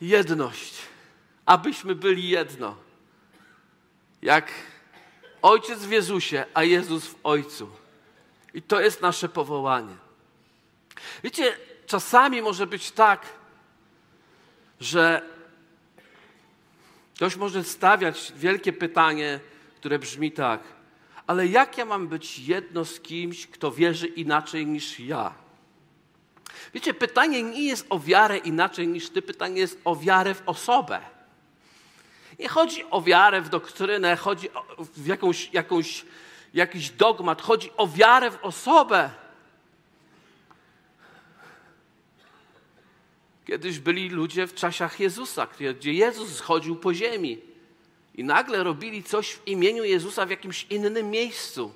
jedność, 0.00 0.74
abyśmy 1.46 1.94
byli 1.94 2.28
jedno. 2.28 2.76
Jak 4.22 4.52
Ojciec 5.42 5.78
w 5.78 5.90
Jezusie, 5.90 6.44
a 6.54 6.62
Jezus 6.64 7.06
w 7.06 7.14
Ojcu. 7.24 7.70
I 8.54 8.62
to 8.62 8.80
jest 8.80 9.02
nasze 9.02 9.28
powołanie. 9.28 9.96
Wiecie, 11.24 11.56
czasami 11.86 12.42
może 12.42 12.66
być 12.66 12.90
tak, 12.90 13.26
że 14.80 15.22
ktoś 17.14 17.36
może 17.36 17.64
stawiać 17.64 18.32
wielkie 18.36 18.72
pytanie, 18.72 19.40
które 19.76 19.98
brzmi 19.98 20.32
tak: 20.32 20.60
ale 21.26 21.46
jak 21.46 21.78
ja 21.78 21.84
mam 21.84 22.08
być 22.08 22.38
jedno 22.38 22.84
z 22.84 23.00
kimś, 23.00 23.46
kto 23.46 23.72
wierzy 23.72 24.06
inaczej 24.06 24.66
niż 24.66 25.00
ja? 25.00 25.34
Wiecie, 26.74 26.94
pytanie 26.94 27.42
nie 27.42 27.62
jest 27.62 27.86
o 27.90 27.98
wiarę 27.98 28.38
inaczej 28.38 28.88
niż 28.88 29.10
ty, 29.10 29.22
pytanie 29.22 29.60
jest 29.60 29.80
o 29.84 29.96
wiarę 29.96 30.34
w 30.34 30.42
osobę. 30.46 31.00
Nie 32.38 32.48
chodzi 32.48 32.84
o 32.90 33.02
wiarę 33.02 33.40
w 33.40 33.48
doktrynę, 33.48 34.16
chodzi 34.16 34.54
o 34.54 34.84
w 34.84 35.06
jakąś, 35.06 35.52
jakąś, 35.52 36.04
jakiś 36.54 36.90
dogmat, 36.90 37.42
chodzi 37.42 37.70
o 37.76 37.86
wiarę 37.86 38.30
w 38.30 38.44
osobę. 38.44 39.10
Kiedyś 43.46 43.78
byli 43.78 44.08
ludzie 44.08 44.46
w 44.46 44.54
czasach 44.54 45.00
Jezusa, 45.00 45.46
gdzie 45.78 45.92
Jezus 45.92 46.36
schodził 46.36 46.76
po 46.76 46.94
ziemi 46.94 47.38
i 48.14 48.24
nagle 48.24 48.64
robili 48.64 49.02
coś 49.02 49.32
w 49.32 49.48
imieniu 49.48 49.84
Jezusa 49.84 50.26
w 50.26 50.30
jakimś 50.30 50.66
innym 50.70 51.10
miejscu. 51.10 51.74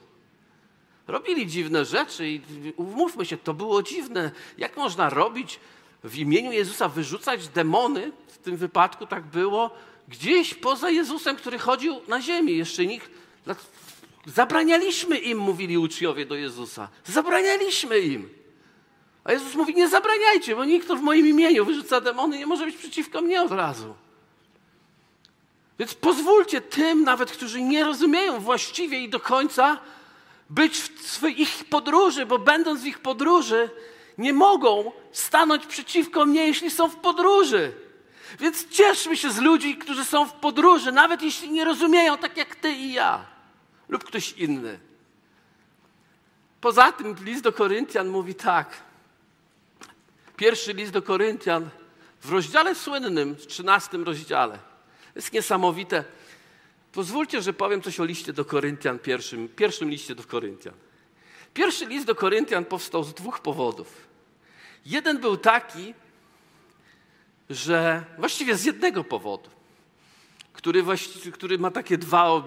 Robili 1.07 1.47
dziwne 1.47 1.85
rzeczy 1.85 2.29
i 2.29 2.41
umówmy 2.77 3.27
się, 3.27 3.37
to 3.37 3.55
było 3.55 3.83
dziwne. 3.83 4.31
Jak 4.59 4.77
można 4.77 5.11
robić 5.11 5.61
w 6.05 6.19
imieniu 6.19 6.53
Jezusa, 6.53 6.89
wyrzucać 6.89 7.49
demony? 7.49 8.13
W 8.29 8.39
tym 8.39 8.57
wypadku 8.57 9.07
tak 9.07 9.25
było 9.25 9.71
gdzieś 10.09 10.55
poza 10.55 10.91
Jezusem, 10.91 11.37
który 11.37 11.59
chodził 11.59 12.01
na 12.09 12.21
ziemi. 12.21 12.57
Jeszcze 12.57 12.87
nikt. 12.87 13.11
Zabranialiśmy 14.27 15.19
im, 15.19 15.39
mówili 15.39 15.79
uczniowie 15.79 16.27
do 16.27 16.35
Jezusa. 16.35 16.89
Zabranialiśmy 17.05 17.99
im. 17.99 18.29
A 19.25 19.33
Jezus 19.33 19.55
mówi: 19.55 19.75
Nie 19.75 19.89
zabraniajcie, 19.89 20.57
bo 20.57 20.65
nikt, 20.65 20.85
kto 20.85 20.97
w 20.97 21.03
moim 21.03 21.27
imieniu 21.27 21.65
wyrzuca 21.65 22.01
demony, 22.01 22.39
nie 22.39 22.47
może 22.47 22.67
być 22.67 22.77
przeciwko 22.77 23.21
mnie 23.21 23.43
od 23.43 23.53
razu. 23.53 23.95
Więc 25.79 25.95
pozwólcie 25.95 26.61
tym, 26.61 27.05
nawet 27.05 27.31
którzy 27.31 27.63
nie 27.63 27.85
rozumieją 27.85 28.41
właściwie 28.41 29.01
i 29.01 29.09
do 29.09 29.21
końca, 29.21 29.81
być 30.55 30.81
w 30.81 31.23
ich 31.25 31.65
podróży, 31.71 32.27
bo 32.27 32.39
będąc 32.39 32.83
w 32.83 32.87
ich 32.87 32.99
podróży, 32.99 33.71
nie 34.19 34.33
mogą 34.33 34.93
stanąć 35.13 35.67
przeciwko 35.67 36.27
mnie, 36.27 36.47
jeśli 36.47 36.71
są 36.71 36.89
w 36.89 36.97
podróży. 36.97 37.73
Więc 38.41 38.69
cieszmy 38.69 39.17
się 39.17 39.31
z 39.31 39.39
ludzi, 39.39 39.77
którzy 39.77 40.05
są 40.05 40.27
w 40.27 40.33
podróży, 40.33 40.93
nawet 40.93 41.23
jeśli 41.23 41.51
nie 41.51 41.65
rozumieją 41.65 42.19
tak 42.19 42.37
jak 42.37 42.57
ty 42.57 42.73
i 42.73 42.93
ja, 42.93 43.27
lub 43.89 44.05
ktoś 44.05 44.33
inny. 44.33 44.79
Poza 46.61 46.93
tym 46.93 47.17
list 47.21 47.43
do 47.43 47.53
Koryntian 47.53 48.09
mówi 48.09 48.35
tak. 48.35 48.69
Pierwszy 50.37 50.73
list 50.73 50.93
do 50.93 51.03
Koryntian 51.03 51.69
w 52.21 52.31
rozdziale 52.33 52.75
słynnym, 52.75 53.35
w 53.35 53.47
13 53.47 53.97
rozdziale. 53.99 54.59
Jest 55.15 55.33
niesamowite. 55.33 56.05
Pozwólcie, 56.95 57.43
że 57.43 57.53
powiem 57.53 57.83
coś 57.83 58.01
o 58.01 58.05
liście 58.05 58.33
do 58.33 58.45
Koryntian, 58.45 58.99
pierwszym, 58.99 59.49
pierwszym 59.49 59.91
liście 59.91 60.15
do 60.15 60.25
Koryntian. 60.25 60.75
Pierwszy 61.55 61.87
list 61.87 62.07
do 62.07 62.15
Koryntian 62.15 62.65
powstał 62.65 63.05
z 63.05 63.15
dwóch 63.15 63.41
powodów. 63.41 64.09
Jeden 64.87 65.19
był 65.19 65.37
taki, 65.37 65.95
że 67.51 68.05
właściwie 68.19 68.57
z 68.57 68.65
jednego 68.65 69.05
powodu, 69.05 69.51
który, 70.53 70.85
który 71.33 71.59
ma 71.59 71.71
takie 71.71 71.99
dwa, 71.99 72.43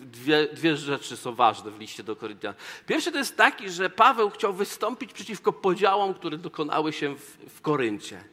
dwie, 0.00 0.48
dwie 0.52 0.76
rzeczy 0.76 1.16
są 1.16 1.34
ważne 1.34 1.70
w 1.70 1.80
liście 1.80 2.02
do 2.02 2.16
Koryntian. 2.16 2.54
Pierwszy 2.86 3.12
to 3.12 3.18
jest 3.18 3.36
taki, 3.36 3.70
że 3.70 3.90
Paweł 3.90 4.30
chciał 4.30 4.52
wystąpić 4.52 5.12
przeciwko 5.12 5.52
podziałom, 5.52 6.14
które 6.14 6.38
dokonały 6.38 6.92
się 6.92 7.16
w, 7.16 7.36
w 7.48 7.60
Koryncie. 7.60 8.24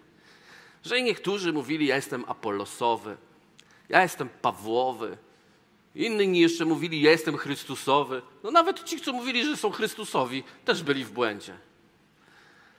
Że 0.84 1.02
niektórzy 1.02 1.54
mówili, 1.54 1.86
ja 1.86 1.96
jestem 1.96 2.26
Apollosowy, 2.28 3.18
ja 3.90 4.04
jestem 4.04 4.30
Pawłowy, 4.42 5.18
inni 5.96 6.40
jeszcze 6.40 6.66
mówili, 6.66 7.02
ja 7.02 7.12
jestem 7.12 7.38
Chrystusowy. 7.38 8.22
No 8.44 8.52
nawet 8.52 8.84
ci, 8.84 9.02
co 9.02 9.14
mówili, 9.14 9.46
że 9.46 9.58
są 9.58 9.72
Chrystusowi, 9.72 10.44
też 10.66 10.84
byli 10.84 11.06
w 11.06 11.12
błędzie. 11.12 11.58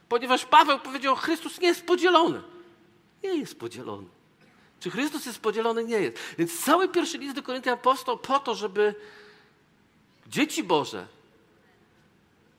Ponieważ 0.09 0.45
Paweł 0.45 0.79
powiedział, 0.79 1.17
Chrystus 1.17 1.61
nie 1.61 1.69
jest 1.69 1.87
podzielony. 1.87 2.43
Nie 3.25 3.37
jest 3.37 3.59
podzielony. 3.59 4.09
Czy 4.81 4.91
Chrystus 4.91 5.27
jest 5.27 5.39
podzielony? 5.39 5.85
Nie 5.85 6.01
jest. 6.01 6.19
Więc 6.39 6.65
cały 6.65 6.89
pierwszy 6.89 7.19
list 7.19 7.35
do 7.35 7.43
Koryntian 7.43 7.79
powstał 7.79 8.19
po 8.19 8.39
to, 8.39 8.55
żeby 8.55 8.95
dzieci 10.27 10.63
Boże 10.63 11.07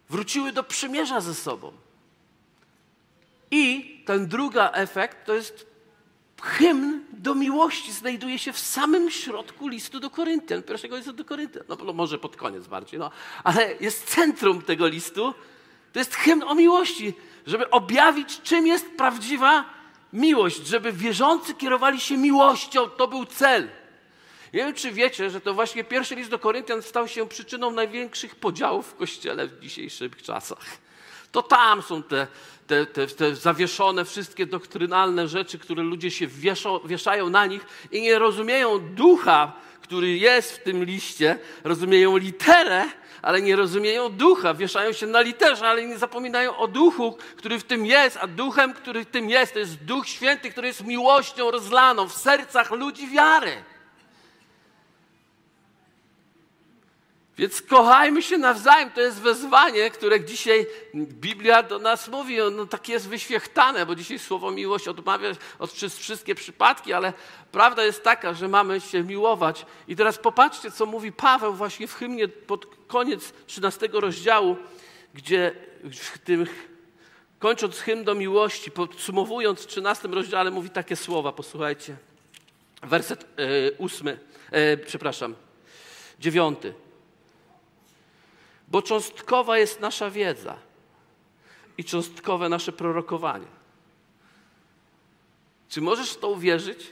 wróciły 0.10 0.52
do 0.52 0.64
przymierza 0.64 1.22
ze 1.22 1.36
sobą. 1.36 1.72
I 3.52 3.98
ten 4.06 4.28
drugi 4.28 4.58
efekt 4.74 5.26
to 5.26 5.34
jest 5.34 5.66
hymn 6.42 7.06
do 7.14 7.36
miłości 7.36 7.92
znajduje 7.92 8.40
się 8.40 8.54
w 8.54 8.60
samym 8.60 9.12
środku 9.12 9.68
listu 9.68 10.00
do 10.00 10.10
Koryntian, 10.10 10.64
pierwszego 10.64 10.98
listu 10.98 11.14
do 11.14 11.26
Koryntian. 11.26 11.64
No, 11.70 11.78
no 11.86 11.94
może 11.94 12.18
pod 12.18 12.36
koniec 12.36 12.68
bardziej, 12.68 13.00
no, 13.00 13.12
ale 13.44 13.76
jest 13.80 14.04
centrum 14.04 14.62
tego 14.62 14.88
listu 14.88 15.34
To 15.94 16.00
jest 16.00 16.16
hymn 16.16 16.44
o 16.44 16.56
miłości, 16.56 17.14
żeby 17.48 17.70
objawić, 17.70 18.42
czym 18.42 18.68
jest 18.68 18.86
prawdziwa 18.98 19.66
miłość, 20.14 20.68
żeby 20.68 20.92
wierzący 20.92 21.54
kierowali 21.54 22.00
się 22.00 22.18
miłością. 22.18 22.90
To 22.90 23.08
był 23.08 23.26
cel. 23.26 23.70
Nie 24.54 24.60
wiem, 24.60 24.74
czy 24.74 24.92
wiecie, 24.92 25.30
że 25.30 25.42
to 25.42 25.54
właśnie 25.54 25.84
pierwszy 25.84 26.16
list 26.16 26.30
do 26.30 26.40
Koryntian 26.40 26.82
stał 26.82 27.08
się 27.08 27.28
przyczyną 27.28 27.72
największych 27.72 28.36
podziałów 28.36 28.88
w 28.88 28.96
Kościele 28.96 29.48
w 29.48 29.60
dzisiejszych 29.60 30.24
czasach. 30.24 30.87
To 31.32 31.44
tam 31.44 31.82
są 31.82 32.04
te, 32.04 32.28
te, 32.68 32.86
te, 32.86 33.08
te 33.08 33.36
zawieszone 33.36 34.06
wszystkie 34.06 34.46
doktrynalne 34.46 35.28
rzeczy, 35.28 35.60
które 35.60 35.84
ludzie 35.84 36.12
się 36.12 36.28
wieszają 36.86 37.30
na 37.30 37.46
nich 37.46 37.66
i 37.92 38.02
nie 38.02 38.20
rozumieją 38.20 38.80
ducha, 38.80 39.54
który 39.82 40.18
jest 40.18 40.52
w 40.52 40.64
tym 40.64 40.84
liście, 40.84 41.40
rozumieją 41.64 42.18
literę, 42.18 42.86
ale 43.22 43.42
nie 43.42 43.56
rozumieją 43.56 44.10
ducha. 44.10 44.54
Wieszają 44.54 44.94
się 44.94 45.08
na 45.08 45.22
literze, 45.22 45.68
ale 45.68 45.88
nie 45.88 45.98
zapominają 45.98 46.58
o 46.58 46.68
duchu, 46.68 47.18
który 47.38 47.60
w 47.60 47.64
tym 47.64 47.86
jest, 47.86 48.18
a 48.22 48.28
duchem, 48.28 48.74
który 48.74 49.06
w 49.06 49.08
tym 49.08 49.30
jest, 49.30 49.54
to 49.54 49.60
jest 49.60 49.76
Duch 49.76 50.08
Święty, 50.08 50.52
który 50.52 50.68
jest 50.68 50.84
miłością 50.84 51.52
rozlaną 51.52 52.08
w 52.10 52.14
sercach 52.14 52.72
ludzi 52.72 53.08
wiary. 53.08 53.64
Więc 57.38 57.62
kochajmy 57.62 58.24
się 58.24 58.38
nawzajem. 58.38 58.92
To 58.92 59.02
jest 59.02 59.22
wezwanie, 59.22 59.92
które 59.92 60.26
dzisiaj 60.26 60.68
Biblia 60.96 61.64
do 61.64 61.80
nas 61.80 62.08
mówi. 62.08 62.42
Ono 62.42 62.66
takie 62.66 62.94
jest 62.94 63.10
wyświechtane, 63.10 63.86
bo 63.86 63.96
dzisiaj 63.96 64.20
słowo 64.20 64.52
miłość 64.52 64.88
odmawia 64.88 65.30
od 65.60 65.72
przez 65.72 65.98
wszystkie 65.98 66.36
przypadki, 66.36 66.94
ale 66.94 67.14
prawda 67.52 67.86
jest 67.86 68.04
taka, 68.04 68.34
że 68.34 68.48
mamy 68.48 68.82
się 68.82 69.04
miłować. 69.04 69.66
I 69.88 69.96
teraz 69.96 70.18
popatrzcie, 70.18 70.72
co 70.72 70.86
mówi 70.86 71.12
Paweł 71.12 71.54
właśnie 71.54 71.88
w 71.88 71.94
hymnie 71.94 72.28
pod 72.28 72.66
koniec 72.88 73.34
13 73.48 73.90
rozdziału, 73.94 74.58
gdzie 75.14 75.52
w 75.92 76.18
tym, 76.18 76.46
kończąc 77.40 77.80
hymn 77.80 78.04
do 78.04 78.16
miłości, 78.16 78.72
podsumowując 78.72 79.62
w 79.62 79.68
13 79.68 80.08
rozdziale, 80.08 80.52
mówi 80.52 80.70
takie 80.70 80.96
słowa. 80.96 81.32
Posłuchajcie. 81.32 81.96
Werset 82.84 83.24
e, 83.24 83.28
ósmy, 83.78 84.20
e, 84.52 84.78
przepraszam, 84.78 85.36
dziewiąty 86.20 86.87
bo 88.68 88.82
cząstkowa 88.82 89.58
jest 89.58 89.80
nasza 89.80 90.10
wiedza 90.10 90.58
i 91.78 91.84
cząstkowe 91.84 92.50
nasze 92.50 92.72
prorokowanie. 92.72 93.48
Czy 95.70 95.82
możesz 95.82 96.12
w 96.12 96.20
to 96.20 96.30
uwierzyć, 96.30 96.92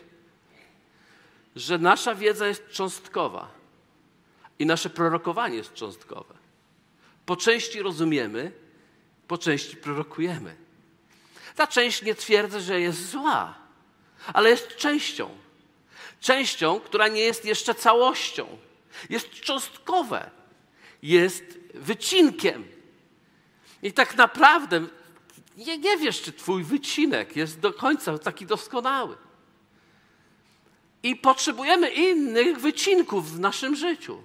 że 1.56 1.78
nasza 1.78 2.16
wiedza 2.16 2.48
jest 2.48 2.70
cząstkowa 2.70 3.52
i 4.60 4.66
nasze 4.66 4.90
prorokowanie 4.90 5.58
jest 5.58 5.74
cząstkowe? 5.74 6.34
Po 7.26 7.36
części 7.36 7.82
rozumiemy, 7.82 8.52
po 9.28 9.38
części 9.38 9.78
prorokujemy. 9.78 10.56
Ta 11.56 11.68
część 11.68 12.02
nie 12.02 12.16
twierdzę, 12.16 12.62
że 12.62 12.82
jest 12.82 13.10
zła, 13.10 13.56
ale 14.34 14.50
jest 14.50 14.76
częścią. 14.76 15.30
Częścią, 16.20 16.80
która 16.80 17.08
nie 17.08 17.22
jest 17.22 17.46
jeszcze 17.46 17.76
całością. 17.76 18.58
Jest 19.10 19.30
cząstkowe. 19.30 20.32
Jest 21.06 21.60
wycinkiem. 21.74 22.68
I 23.84 23.94
tak 23.94 24.18
naprawdę 24.18 24.82
nie, 25.58 25.78
nie 25.78 25.98
wiesz, 25.98 26.22
czy 26.22 26.34
twój 26.34 26.64
wycinek 26.64 27.36
jest 27.36 27.60
do 27.60 27.74
końca 27.74 28.18
taki 28.18 28.46
doskonały. 28.46 29.18
I 31.04 31.16
potrzebujemy 31.16 31.90
innych 31.90 32.60
wycinków 32.60 33.32
w 33.32 33.40
naszym 33.40 33.76
życiu, 33.76 34.24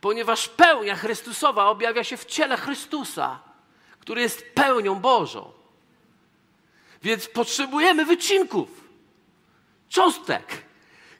ponieważ 0.00 0.48
pełnia 0.48 0.96
Chrystusowa 0.96 1.68
objawia 1.68 2.04
się 2.04 2.16
w 2.16 2.24
ciele 2.24 2.56
Chrystusa, 2.56 3.40
który 3.98 4.20
jest 4.20 4.54
pełnią 4.54 4.94
Bożą. 4.94 5.52
Więc 7.02 7.26
potrzebujemy 7.26 8.04
wycinków, 8.04 8.68
cząstek 9.88 10.69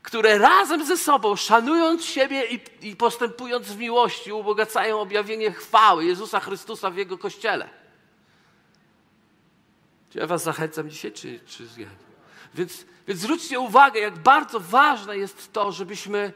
które 0.02 0.38
razem 0.38 0.86
ze 0.86 0.96
sobą, 0.96 1.36
szanując 1.36 2.04
siebie 2.04 2.44
i, 2.46 2.60
i 2.88 2.96
postępując 2.96 3.66
w 3.66 3.78
miłości, 3.78 4.32
ubogacają 4.32 5.00
objawienie 5.00 5.52
chwały 5.52 6.04
Jezusa 6.04 6.40
Chrystusa 6.40 6.90
w 6.90 6.96
Jego 6.96 7.18
Kościele. 7.18 7.68
Czy 10.10 10.18
ja 10.18 10.26
was 10.26 10.42
zachęcam 10.42 10.90
dzisiaj, 10.90 11.12
czy, 11.12 11.40
czy 11.46 11.62
nie? 11.78 11.88
Więc, 12.54 12.84
więc 13.08 13.20
zwróćcie 13.20 13.60
uwagę, 13.60 14.00
jak 14.00 14.18
bardzo 14.18 14.60
ważne 14.60 15.16
jest 15.16 15.52
to, 15.52 15.72
żebyśmy, 15.72 16.32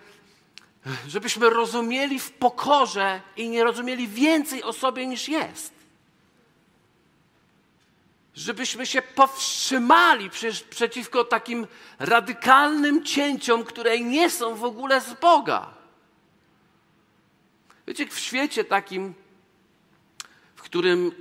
żebyśmy 1.08 1.50
rozumieli 1.50 2.20
w 2.20 2.32
pokorze 2.32 3.20
i 3.36 3.48
nie 3.48 3.64
rozumieli 3.64 4.08
więcej 4.08 4.62
o 4.62 4.72
sobie 4.72 5.06
niż 5.06 5.28
jest 5.28 5.73
żebyśmy 8.34 8.86
się 8.86 9.02
powstrzymali 9.02 10.30
przeciwko 10.70 11.24
takim 11.24 11.66
radykalnym 11.98 13.04
cięciom, 13.04 13.64
które 13.64 14.00
nie 14.00 14.30
są 14.30 14.54
w 14.54 14.64
ogóle 14.64 15.00
z 15.00 15.14
Boga. 15.14 15.74
Wiecie, 17.86 18.06
w 18.06 18.18
świecie 18.18 18.64
takim, 18.64 19.14
w 20.56 20.62
którym 20.62 21.12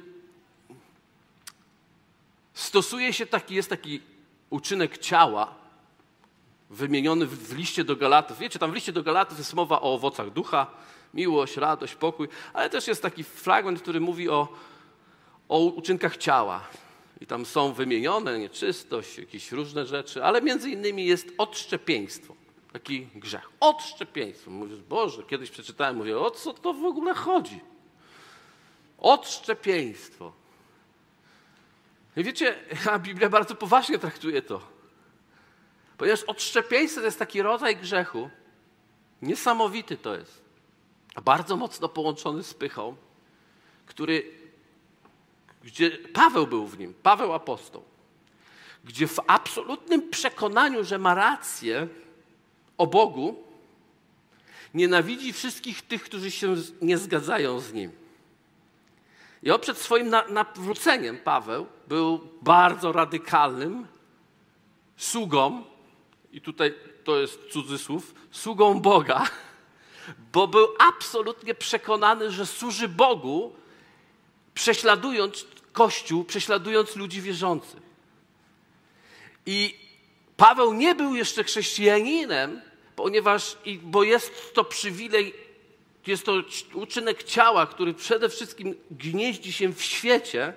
stosuje 2.53 3.13
się 3.13 3.25
taki, 3.25 3.55
jest 3.55 3.69
taki 3.69 4.01
uczynek 4.49 4.97
ciała, 4.97 5.55
wymieniony 6.69 7.25
w 7.25 7.53
liście 7.55 7.83
do 7.83 7.95
Galatów. 7.95 8.37
Wiecie, 8.37 8.59
tam 8.59 8.71
w 8.71 8.75
liście 8.75 8.91
do 8.91 9.03
Galatów 9.03 9.37
jest 9.37 9.53
mowa 9.53 9.81
o 9.81 9.93
owocach 9.93 10.29
ducha, 10.29 10.67
miłość, 11.13 11.57
radość, 11.57 11.95
pokój, 11.95 12.27
ale 12.53 12.69
też 12.69 12.87
jest 12.87 13.01
taki 13.01 13.23
fragment, 13.23 13.81
który 13.81 13.99
mówi 13.99 14.29
o, 14.29 14.47
o 15.49 15.59
uczynkach 15.59 16.17
ciała. 16.17 16.63
I 17.23 17.27
tam 17.27 17.45
są 17.45 17.73
wymienione 17.73 18.39
nieczystość, 18.39 19.17
jakieś 19.17 19.51
różne 19.51 19.85
rzeczy, 19.85 20.23
ale 20.23 20.41
między 20.41 20.69
innymi 20.69 21.05
jest 21.05 21.27
odszczepieństwo. 21.37 22.35
Taki 22.73 23.07
grzech. 23.15 23.49
Odszczepieństwo. 23.59 24.51
Mówisz, 24.51 24.81
Boże, 24.81 25.23
kiedyś 25.23 25.51
przeczytałem, 25.51 25.95
mówię, 25.95 26.19
o 26.19 26.31
co 26.31 26.53
to 26.53 26.73
w 26.73 26.85
ogóle 26.85 27.13
chodzi? 27.13 27.59
Odszczepieństwo. 28.97 30.33
I 32.17 32.23
wiecie, 32.23 32.55
a 32.91 32.99
Biblia 32.99 33.29
bardzo 33.29 33.55
poważnie 33.55 33.99
traktuje 33.99 34.41
to. 34.41 34.61
Ponieważ 35.97 36.23
odszczepieństwo 36.23 36.99
to 37.01 37.05
jest 37.05 37.19
taki 37.19 37.41
rodzaj 37.41 37.75
grzechu, 37.75 38.29
niesamowity 39.21 39.97
to 39.97 40.15
jest, 40.15 40.41
bardzo 41.25 41.57
mocno 41.57 41.89
połączony 41.89 42.43
z 42.43 42.53
pychą, 42.53 42.95
który 43.85 44.42
gdzie 45.63 45.91
Paweł 45.91 46.47
był 46.47 46.67
w 46.67 46.79
nim, 46.79 46.93
Paweł 47.03 47.33
apostoł, 47.33 47.83
gdzie 48.83 49.07
w 49.07 49.19
absolutnym 49.27 50.09
przekonaniu, 50.09 50.83
że 50.83 50.99
ma 50.99 51.15
rację 51.15 51.87
o 52.77 52.87
Bogu, 52.87 53.43
nienawidzi 54.73 55.33
wszystkich 55.33 55.81
tych, 55.81 56.03
którzy 56.03 56.31
się 56.31 56.55
nie 56.81 56.97
zgadzają 56.97 57.59
z 57.59 57.73
nim. 57.73 57.91
I 59.43 59.51
on 59.51 59.59
przed 59.59 59.77
swoim 59.77 60.09
nawróceniem, 60.29 61.17
Paweł, 61.17 61.67
był 61.87 62.29
bardzo 62.41 62.91
radykalnym 62.91 63.87
sługą, 64.97 65.63
i 66.31 66.41
tutaj 66.41 66.73
to 67.03 67.19
jest 67.19 67.39
cudzysłów, 67.51 68.15
sługą 68.31 68.81
Boga, 68.81 69.25
bo 70.33 70.47
był 70.47 70.67
absolutnie 70.79 71.55
przekonany, 71.55 72.31
że 72.31 72.45
służy 72.45 72.87
Bogu, 72.87 73.53
prześladując 74.53 75.45
Kościół, 75.73 76.23
prześladując 76.23 76.95
ludzi 76.95 77.21
wierzących. 77.21 77.81
I 79.45 79.75
Paweł 80.37 80.73
nie 80.73 80.95
był 80.95 81.15
jeszcze 81.15 81.43
chrześcijaninem, 81.43 82.61
ponieważ, 82.95 83.57
bo 83.81 84.03
jest 84.03 84.53
to 84.53 84.63
przywilej, 84.63 85.33
jest 86.07 86.25
to 86.25 86.33
uczynek 86.73 87.23
ciała, 87.23 87.67
który 87.67 87.93
przede 87.93 88.29
wszystkim 88.29 88.75
gnieździ 88.91 89.53
się 89.53 89.73
w 89.73 89.81
świecie, 89.81 90.53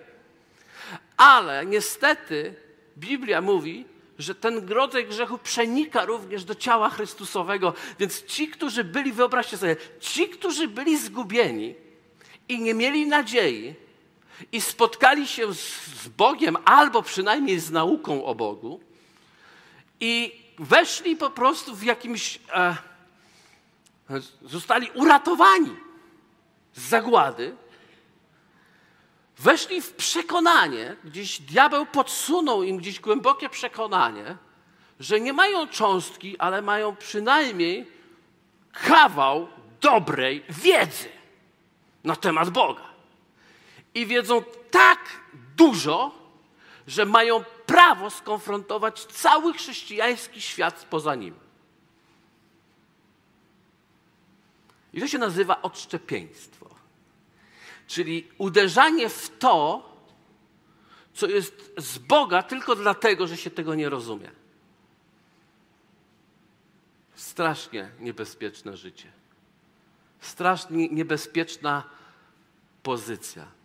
ale 1.17 1.67
niestety 1.67 2.55
Biblia 2.99 3.41
mówi, 3.41 3.85
że 4.19 4.35
ten 4.35 4.69
rodzaj 4.69 5.07
grzechu 5.07 5.39
przenika 5.39 6.05
również 6.05 6.45
do 6.45 6.55
ciała 6.55 6.91
Chrystusowego. 6.91 7.75
Więc 7.99 8.25
ci, 8.25 8.49
którzy 8.49 8.85
byli, 8.85 9.13
wyobraźcie 9.13 9.57
sobie, 9.57 9.77
ci, 10.01 10.29
którzy 10.29 10.69
byli 10.69 10.99
zgubieni 10.99 11.75
i 12.49 12.61
nie 12.61 12.75
mieli 12.75 13.07
nadziei, 13.07 13.75
i 14.53 14.61
spotkali 14.61 15.27
się 15.27 15.55
z 15.55 16.09
Bogiem, 16.09 16.57
albo 16.65 17.03
przynajmniej 17.03 17.61
z 17.61 17.71
nauką 17.71 18.25
o 18.25 18.35
Bogu, 18.35 18.81
i 20.01 20.43
weszli 20.59 21.17
po 21.17 21.31
prostu 21.31 21.75
w 21.75 21.83
jakimś. 21.83 22.39
E, 22.53 22.77
zostali 24.43 24.91
uratowani 24.95 25.77
z 26.75 26.89
zagłady. 26.89 27.57
Weszli 29.39 29.83
w 29.83 29.93
przekonanie, 29.93 30.97
gdzieś 31.05 31.41
diabeł 31.41 31.87
podsunął 31.87 32.63
im 32.63 32.77
gdzieś 32.77 33.01
głębokie 33.01 33.49
przekonanie, 33.49 34.37
że 35.01 35.21
nie 35.21 35.33
mają 35.33 35.69
cząstki, 35.69 36.39
ale 36.39 36.63
mają 36.63 36.97
przynajmniej 36.97 37.87
kawał 38.73 39.49
dobrej 39.81 40.45
wiedzy 40.49 41.09
na 42.05 42.17
temat 42.17 42.51
Boga. 42.51 42.86
I 43.97 44.07
wiedzą 44.07 44.43
tak 44.71 44.99
dużo, 45.57 46.15
że 46.87 47.07
mają 47.07 47.45
prawo 47.67 48.11
skonfrontować 48.11 49.05
cały 49.05 49.53
chrześcijański 49.53 50.41
świat 50.41 50.87
poza 50.91 51.15
nim. 51.15 51.35
I 54.93 55.01
to 55.01 55.09
się 55.09 55.19
nazywa 55.19 55.63
odszczepieństwo. 55.63 56.71
Czyli 57.87 58.29
uderzanie 58.39 59.09
w 59.09 59.39
to, 59.39 59.93
co 61.15 61.27
jest 61.27 61.73
z 61.79 61.99
Boga 61.99 62.43
tylko 62.43 62.77
dlatego, 62.77 63.27
że 63.27 63.37
się 63.37 63.51
tego 63.51 63.75
nie 63.75 63.89
rozumie. 63.89 64.31
Strasznie 67.15 67.91
niebezpieczne 68.01 68.77
życie. 68.77 69.13
Strasznie 70.21 70.89
niebezpieczna 70.89 71.83
pozycja. 72.83 73.57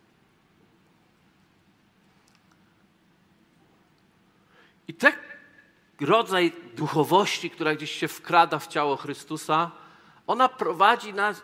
I 4.91 4.93
ten 4.93 5.13
rodzaj 6.01 6.51
duchowości, 6.75 7.49
która 7.49 7.75
gdzieś 7.75 7.91
się 7.91 8.07
wkrada 8.07 8.59
w 8.59 8.67
ciało 8.67 8.97
Chrystusa, 8.97 9.71
ona 10.27 10.49
prowadzi 10.49 11.13
nas, 11.13 11.41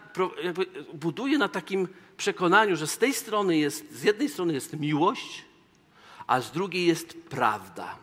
buduje 0.93 1.37
na 1.37 1.49
takim 1.49 1.87
przekonaniu, 2.17 2.75
że 2.75 2.87
z 2.87 2.97
tej 2.97 3.13
strony 3.13 3.57
jest, 3.57 3.93
z 3.93 4.03
jednej 4.03 4.29
strony 4.29 4.53
jest 4.53 4.79
miłość, 4.79 5.45
a 6.27 6.41
z 6.41 6.51
drugiej 6.51 6.85
jest 6.85 7.17
prawda. 7.29 7.95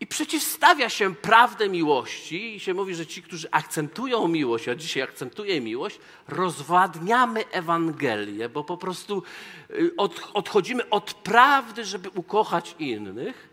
I 0.00 0.06
przeciwstawia 0.06 0.88
się 0.88 1.14
prawdę 1.14 1.68
miłości 1.68 2.54
i 2.56 2.60
się 2.60 2.74
mówi, 2.74 2.94
że 2.94 3.06
ci, 3.06 3.22
którzy 3.22 3.48
akcentują 3.50 4.28
miłość, 4.28 4.68
a 4.68 4.74
dzisiaj 4.74 5.02
akcentuję 5.02 5.60
miłość, 5.60 5.98
rozwadniamy 6.28 7.48
Ewangelię, 7.50 8.48
bo 8.48 8.64
po 8.64 8.76
prostu 8.76 9.22
y, 9.70 9.96
od, 9.96 10.30
odchodzimy 10.34 10.90
od 10.90 11.14
prawdy, 11.14 11.84
żeby 11.84 12.10
ukochać 12.10 12.74
innych, 12.78 13.49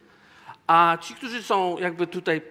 a 0.67 0.97
ci, 1.01 1.15
którzy 1.15 1.43
są 1.43 1.77
jakby 1.77 2.07
tutaj 2.07 2.41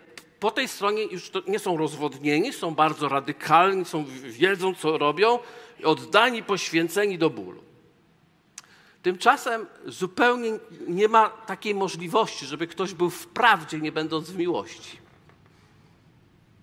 po 0.40 0.50
tej 0.50 0.68
stronie 0.68 1.02
już 1.02 1.30
nie 1.46 1.58
są 1.58 1.76
rozwodnieni, 1.76 2.52
są 2.52 2.74
bardzo 2.74 3.08
radykalni, 3.08 3.84
są, 3.84 4.04
wiedzą, 4.22 4.74
co 4.74 4.98
robią, 4.98 5.38
oddani, 5.84 6.42
poświęceni 6.42 7.18
do 7.18 7.30
bólu. 7.30 7.62
Tymczasem 9.02 9.66
zupełnie 9.86 10.50
nie 10.88 11.08
ma 11.08 11.28
takiej 11.28 11.74
możliwości, 11.74 12.46
żeby 12.46 12.66
ktoś 12.66 12.94
był 12.94 13.10
w 13.10 13.26
prawdzie, 13.26 13.78
nie 13.78 13.92
będąc 13.92 14.30
w 14.30 14.38
miłości. 14.38 14.98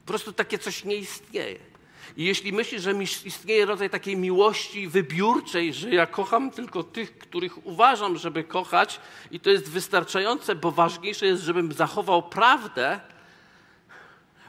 Po 0.06 0.08
prostu 0.08 0.34
takie 0.34 0.60
coś 0.60 0.84
nie 0.84 0.96
istnieje. 0.96 1.73
I 2.18 2.24
jeśli 2.26 2.54
myślisz, 2.54 2.82
że 2.82 2.94
istnieje 3.26 3.66
rodzaj 3.66 3.90
takiej 3.90 4.18
miłości 4.18 4.88
wybiórczej, 4.88 5.74
że 5.74 5.90
ja 5.90 6.06
kocham 6.06 6.52
tylko 6.52 6.84
tych, 6.84 7.18
których 7.18 7.68
uważam, 7.68 8.18
żeby 8.18 8.44
kochać, 8.44 9.00
i 9.32 9.40
to 9.40 9.50
jest 9.50 9.70
wystarczające, 9.70 10.56
bo 10.56 10.72
ważniejsze 10.72 11.26
jest, 11.26 11.44
żebym 11.44 11.72
zachował 11.72 12.24
prawdę, 12.24 13.00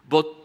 bo 0.04 0.44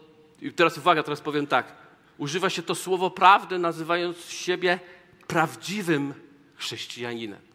teraz 0.56 0.78
uwaga, 0.78 1.02
teraz 1.02 1.20
powiem 1.20 1.46
tak. 1.46 1.72
Używa 2.18 2.50
się 2.50 2.62
to 2.62 2.74
słowo 2.74 3.10
prawdy, 3.10 3.58
nazywając 3.58 4.30
siebie 4.30 4.78
prawdziwym 5.26 6.14
chrześcijaninem. 6.56 7.50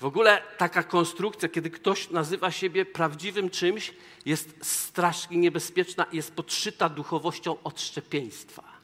W 0.00 0.04
ogóle 0.04 0.42
taka 0.58 0.82
konstrukcja, 0.82 1.48
kiedy 1.48 1.70
ktoś 1.70 2.10
nazywa 2.10 2.50
siebie 2.50 2.86
prawdziwym 2.86 3.50
czymś, 3.50 3.94
jest 4.24 4.54
strasznie 4.62 5.36
niebezpieczna 5.36 6.04
i 6.12 6.16
jest 6.16 6.34
podszyta 6.34 6.88
duchowością 6.88 7.56
odszczepieństwa. 7.64 8.75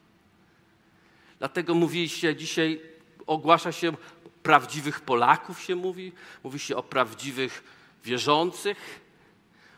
Dlatego 1.42 1.74
mówi 1.74 2.08
się 2.08 2.36
dzisiaj, 2.36 2.80
ogłasza 3.26 3.72
się 3.72 3.92
prawdziwych 4.42 5.00
Polaków 5.00 5.62
się 5.62 5.76
mówi, 5.76 6.12
mówi 6.44 6.58
się 6.58 6.76
o 6.76 6.82
prawdziwych 6.82 7.64
wierzących, 8.04 9.00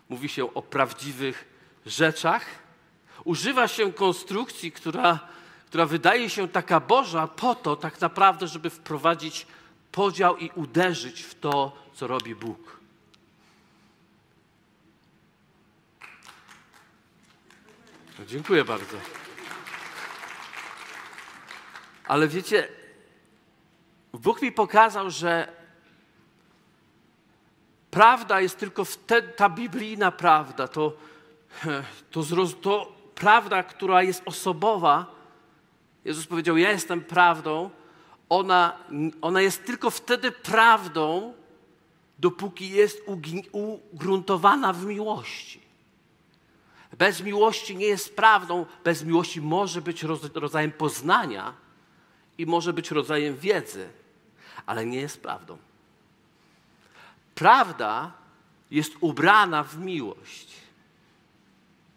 mówi 0.08 0.28
się 0.28 0.54
o 0.54 0.62
prawdziwych 0.62 1.44
rzeczach. 1.86 2.46
Używa 3.24 3.68
się 3.68 3.92
konstrukcji, 3.92 4.72
która, 4.72 5.18
która 5.66 5.86
wydaje 5.86 6.30
się 6.30 6.48
taka 6.48 6.80
Boża, 6.80 7.26
po 7.26 7.54
to 7.54 7.76
tak 7.76 8.00
naprawdę, 8.00 8.48
żeby 8.48 8.70
wprowadzić 8.70 9.46
podział 9.92 10.36
i 10.36 10.50
uderzyć 10.54 11.22
w 11.22 11.34
to, 11.34 11.76
co 11.94 12.06
robi 12.06 12.34
Bóg. 12.34 12.80
Dziękuję 18.26 18.64
bardzo. 18.64 19.23
Ale 22.04 22.28
wiecie, 22.28 22.68
Bóg 24.12 24.42
mi 24.42 24.52
pokazał, 24.52 25.10
że 25.10 25.48
prawda 27.90 28.40
jest 28.40 28.58
tylko 28.58 28.84
wtedy, 28.84 29.28
ta 29.28 29.48
biblijna 29.48 30.12
prawda, 30.12 30.68
to, 30.68 30.92
to, 32.10 32.22
to 32.62 32.92
prawda, 33.14 33.62
która 33.62 34.02
jest 34.02 34.22
osobowa. 34.24 35.06
Jezus 36.04 36.26
powiedział: 36.26 36.56
Ja 36.56 36.70
jestem 36.70 37.00
prawdą. 37.00 37.70
Ona, 38.28 38.78
ona 39.20 39.40
jest 39.40 39.64
tylko 39.64 39.90
wtedy 39.90 40.32
prawdą, 40.32 41.34
dopóki 42.18 42.70
jest 42.70 43.02
ugruntowana 43.92 44.72
w 44.72 44.84
miłości. 44.84 45.60
Bez 46.98 47.22
miłości 47.22 47.76
nie 47.76 47.86
jest 47.86 48.16
prawdą, 48.16 48.66
bez 48.84 49.04
miłości 49.04 49.40
może 49.40 49.82
być 49.82 50.02
rodzajem 50.34 50.72
poznania, 50.72 51.54
i 52.38 52.46
może 52.46 52.72
być 52.72 52.90
rodzajem 52.90 53.36
wiedzy, 53.36 53.88
ale 54.66 54.86
nie 54.86 55.00
jest 55.00 55.22
prawdą. 55.22 55.58
Prawda 57.34 58.12
jest 58.70 58.92
ubrana 59.00 59.62
w 59.62 59.78
miłość. 59.78 60.54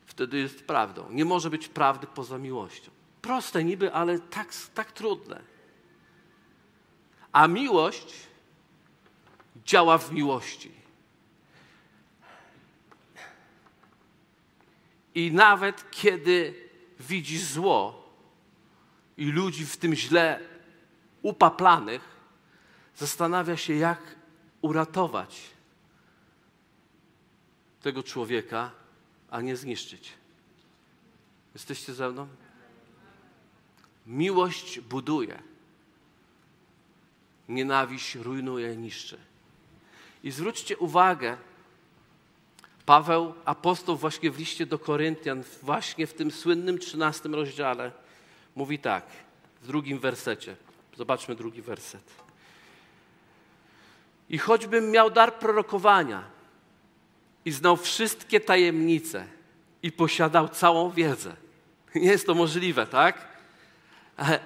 Wtedy 0.06 0.38
jest 0.38 0.64
prawdą. 0.64 1.10
Nie 1.10 1.26
może 1.26 1.50
być 1.50 1.68
prawdy 1.68 2.08
poza 2.08 2.38
miłością. 2.38 2.92
Proste 3.22 3.64
niby, 3.64 3.94
ale 3.94 4.20
tak, 4.20 4.48
tak 4.74 4.92
trudne. 4.92 5.42
A 7.32 7.48
miłość 7.48 8.14
działa 9.66 9.98
w 9.98 10.12
miłości. 10.12 10.72
I 15.16 15.32
nawet 15.32 15.92
kiedy 15.92 16.70
widzisz 17.00 17.44
zło, 17.44 18.07
i 19.18 19.32
ludzi 19.32 19.66
w 19.66 19.78
tym 19.78 19.96
źle 19.96 20.40
upaplanych, 21.22 22.02
zastanawia 22.96 23.58
się, 23.58 23.74
jak 23.74 24.16
uratować 24.62 25.42
tego 27.82 28.04
człowieka, 28.04 28.72
a 29.30 29.42
nie 29.42 29.56
zniszczyć. 29.56 30.14
Jesteście 31.54 31.94
ze 31.94 32.10
mną? 32.10 32.28
Miłość 34.08 34.80
buduje, 34.80 35.42
nienawiść 37.50 38.16
rujnuje, 38.16 38.78
niszczy. 38.78 39.18
I 40.24 40.32
zwróćcie 40.32 40.78
uwagę, 40.78 41.38
Paweł, 42.86 43.34
apostoł 43.46 43.98
właśnie 43.98 44.32
w 44.32 44.40
liście 44.40 44.66
do 44.66 44.80
Koryntian, 44.80 45.44
właśnie 45.64 46.08
w 46.08 46.14
tym 46.14 46.32
słynnym 46.32 46.80
13 46.80 47.30
rozdziale, 47.30 47.92
mówi 48.58 48.80
tak 48.80 49.06
w 49.62 49.68
drugim 49.68 50.00
wersecie. 50.00 50.56
Zobaczmy 50.96 51.36
drugi 51.36 51.62
werset. 51.62 52.04
I 54.30 54.38
choćbym 54.38 54.92
miał 54.92 55.12
dar 55.12 55.34
prorokowania 55.34 56.24
i 57.46 57.52
znał 57.52 57.78
wszystkie 57.78 58.40
tajemnice 58.40 59.28
i 59.84 59.92
posiadał 59.92 60.50
całą 60.50 60.92
wiedzę. 60.92 61.36
Nie 61.96 62.12
jest 62.12 62.26
to 62.26 62.34
możliwe, 62.34 62.88
tak? 62.88 63.28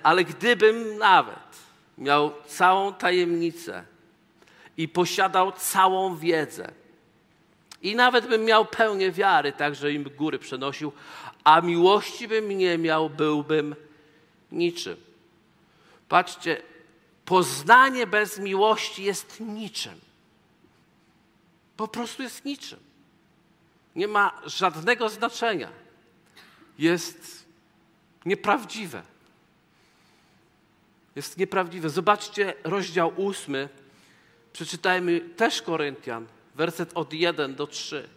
Ale 0.03 0.23
gdybym 0.23 0.97
nawet 0.97 1.59
miał 1.97 2.33
całą 2.47 2.93
tajemnicę 2.93 3.83
i 4.77 4.87
posiadał 4.87 5.51
całą 5.51 6.15
wiedzę, 6.15 6.71
i 7.81 7.95
nawet 7.95 8.27
bym 8.27 8.45
miał 8.45 8.65
pełnię 8.65 9.11
wiary, 9.11 9.51
tak, 9.51 9.75
że 9.75 9.93
im 9.93 10.03
góry 10.03 10.39
przenosił, 10.39 10.91
a 11.43 11.61
miłości 11.61 12.27
bym 12.27 12.49
nie 12.49 12.77
miał, 12.77 13.09
byłbym 13.09 13.75
niczym. 14.51 14.97
Patrzcie, 16.09 16.61
poznanie 17.25 18.07
bez 18.07 18.39
miłości 18.39 19.03
jest 19.03 19.39
niczym. 19.39 19.99
Po 21.77 21.87
prostu 21.87 22.23
jest 22.23 22.45
niczym. 22.45 22.79
Nie 23.95 24.07
ma 24.07 24.41
żadnego 24.45 25.09
znaczenia. 25.09 25.69
Jest 26.77 27.45
nieprawdziwe. 28.25 29.01
Jest 31.15 31.37
nieprawdziwe. 31.37 31.89
Zobaczcie 31.89 32.53
rozdział 32.63 33.13
ósmy. 33.15 33.69
Przeczytajmy 34.53 35.19
też 35.19 35.61
Koryntian, 35.61 36.27
werset 36.55 36.91
od 36.93 37.13
1 37.13 37.55
do 37.55 37.67
3. 37.67 38.09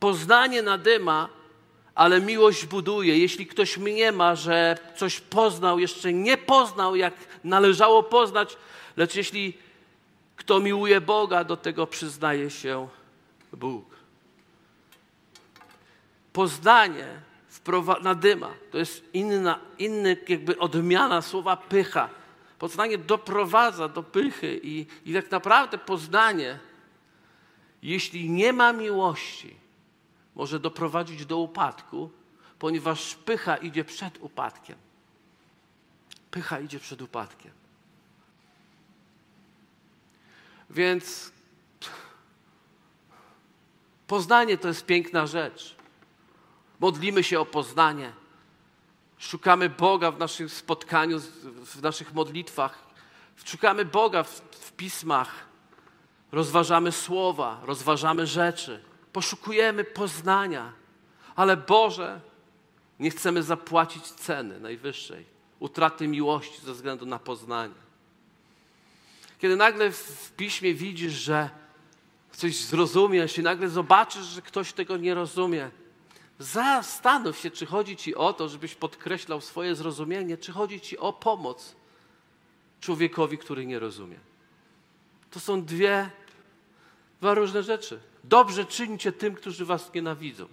Poznanie 0.00 0.62
nadyma, 0.62 1.28
ale 1.98 2.20
miłość 2.20 2.66
buduje. 2.66 3.18
Jeśli 3.18 3.46
ktoś 3.46 3.78
mnie 3.78 4.12
ma, 4.12 4.34
że 4.34 4.78
coś 4.96 5.20
poznał, 5.20 5.78
jeszcze 5.78 6.12
nie 6.12 6.36
poznał, 6.36 6.96
jak 6.96 7.14
należało 7.44 8.02
poznać, 8.02 8.56
lecz 8.96 9.14
jeśli 9.14 9.58
kto 10.36 10.60
miłuje 10.60 11.00
Boga, 11.00 11.44
do 11.44 11.56
tego 11.56 11.86
przyznaje 11.86 12.50
się 12.50 12.88
Bóg. 13.52 13.84
Poznanie 16.32 17.06
nadyma 18.02 18.50
to 18.70 18.78
jest 18.78 19.04
inna, 19.12 19.58
inny 19.78 20.16
jakby 20.28 20.58
odmiana 20.58 21.22
słowa 21.22 21.56
pycha. 21.56 22.08
Poznanie 22.58 22.98
doprowadza 22.98 23.88
do 23.88 24.02
pychy 24.02 24.60
i, 24.62 24.86
i 25.06 25.14
tak 25.14 25.30
naprawdę 25.30 25.78
poznanie, 25.78 26.58
jeśli 27.82 28.30
nie 28.30 28.52
ma 28.52 28.72
miłości, 28.72 29.67
może 30.38 30.60
doprowadzić 30.60 31.26
do 31.26 31.38
upadku, 31.38 32.10
ponieważ 32.58 33.14
pycha 33.14 33.56
idzie 33.56 33.84
przed 33.84 34.18
upadkiem. 34.18 34.76
Pycha 36.30 36.60
idzie 36.60 36.78
przed 36.78 37.02
upadkiem. 37.02 37.52
Więc 40.70 41.32
poznanie 44.06 44.58
to 44.58 44.68
jest 44.68 44.86
piękna 44.86 45.26
rzecz. 45.26 45.76
Modlimy 46.80 47.24
się 47.24 47.40
o 47.40 47.46
poznanie. 47.46 48.12
Szukamy 49.18 49.68
Boga 49.68 50.10
w 50.10 50.18
naszym 50.18 50.48
spotkaniu, 50.48 51.20
w 51.64 51.82
naszych 51.82 52.14
modlitwach. 52.14 52.78
Szukamy 53.44 53.84
Boga 53.84 54.22
w, 54.22 54.40
w 54.50 54.72
pismach. 54.72 55.48
Rozważamy 56.32 56.92
słowa, 56.92 57.60
rozważamy 57.64 58.26
rzeczy. 58.26 58.87
Poszukujemy 59.18 59.84
poznania. 59.84 60.72
Ale 61.36 61.56
Boże, 61.56 62.20
nie 62.98 63.10
chcemy 63.10 63.42
zapłacić 63.42 64.04
ceny 64.04 64.60
najwyższej, 64.60 65.24
utraty 65.58 66.08
miłości 66.08 66.60
ze 66.60 66.72
względu 66.72 67.06
na 67.06 67.18
poznanie. 67.18 67.74
Kiedy 69.38 69.56
nagle 69.56 69.92
w 69.92 70.32
piśmie 70.36 70.74
widzisz, 70.74 71.12
że 71.12 71.50
coś 72.32 72.56
zrozumiesz 72.56 73.38
i 73.38 73.42
nagle 73.42 73.68
zobaczysz, 73.68 74.24
że 74.24 74.42
ktoś 74.42 74.72
tego 74.72 74.96
nie 74.96 75.14
rozumie, 75.14 75.70
zastanów 76.38 77.38
się, 77.38 77.50
czy 77.50 77.66
chodzi 77.66 77.96
ci 77.96 78.14
o 78.14 78.32
to, 78.32 78.48
żebyś 78.48 78.74
podkreślał 78.74 79.40
swoje 79.40 79.74
zrozumienie, 79.74 80.36
czy 80.36 80.52
chodzi 80.52 80.80
ci 80.80 80.98
o 80.98 81.12
pomoc 81.12 81.76
człowiekowi, 82.80 83.38
który 83.38 83.66
nie 83.66 83.78
rozumie. 83.78 84.18
To 85.30 85.40
są 85.40 85.64
dwie, 85.64 86.10
dwa 87.20 87.34
różne 87.34 87.62
rzeczy. 87.62 88.00
Dobrze 88.24 88.64
czyńcie 88.64 89.12
tym, 89.12 89.34
którzy 89.34 89.64
was 89.64 89.94
nienawidzą. 89.94 90.46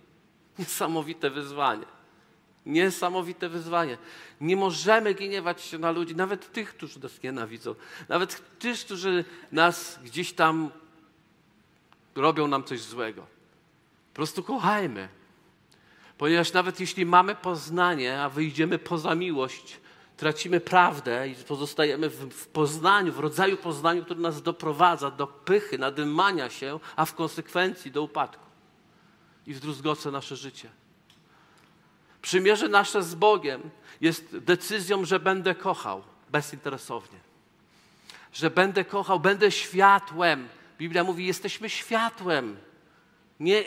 Niesamowite 0.60 1.30
wyzwanie. 1.30 1.86
Niesamowite 2.66 3.50
wyzwanie. 3.50 3.98
Nie 4.42 4.56
możemy 4.56 5.14
gniewać 5.14 5.62
się 5.62 5.78
na 5.78 5.92
ludzi, 5.92 6.16
nawet 6.16 6.54
tych, 6.54 6.70
którzy 6.70 7.00
nas 7.00 7.24
nienawidzą, 7.24 7.76
nawet 8.10 8.60
tych, 8.60 8.80
którzy 8.80 9.26
nas 9.52 10.00
gdzieś 10.04 10.34
tam 10.34 10.70
robią 12.16 12.48
nam 12.48 12.64
coś 12.64 12.82
złego. 12.82 13.22
Po 13.22 14.16
prostu 14.16 14.44
kochajmy. 14.44 15.10
Ponieważ 16.18 16.54
nawet 16.54 16.80
jeśli 16.80 17.06
mamy 17.06 17.36
poznanie, 17.36 18.22
a 18.22 18.30
wyjdziemy 18.30 18.80
poza 18.80 19.16
miłość, 19.16 19.80
tracimy 20.18 20.60
prawdę 20.60 21.28
i 21.28 21.36
pozostajemy 21.36 22.10
w, 22.10 22.34
w 22.34 22.48
poznaniu, 22.48 23.14
w 23.14 23.20
rodzaju 23.20 23.58
poznaniu, 23.58 24.04
który 24.04 24.20
nas 24.20 24.42
doprowadza 24.42 25.12
do 25.12 25.28
pychy, 25.28 25.78
nadymania 25.78 26.50
się, 26.50 26.80
a 26.96 27.06
w 27.06 27.16
konsekwencji 27.16 27.92
do 27.92 28.04
upadku 28.04 28.46
i 29.48 29.54
wzdruzgoce 29.54 30.12
nasze 30.12 30.36
życie. 30.36 30.70
Przymierze 32.22 32.70
nasze 32.70 33.04
z 33.04 33.16
Bogiem 33.16 33.70
jest 34.02 34.38
decyzją, 34.38 35.06
że 35.06 35.20
będę 35.20 35.56
kochał 35.56 36.04
bezinteresownie. 36.30 37.20
Że 38.34 38.50
będę 38.50 38.86
kochał, 38.86 39.20
będę 39.20 39.52
światłem. 39.52 40.48
Biblia 40.78 41.04
mówi, 41.04 41.26
jesteśmy 41.26 41.70
światłem. 41.70 42.58
Nie, 43.40 43.64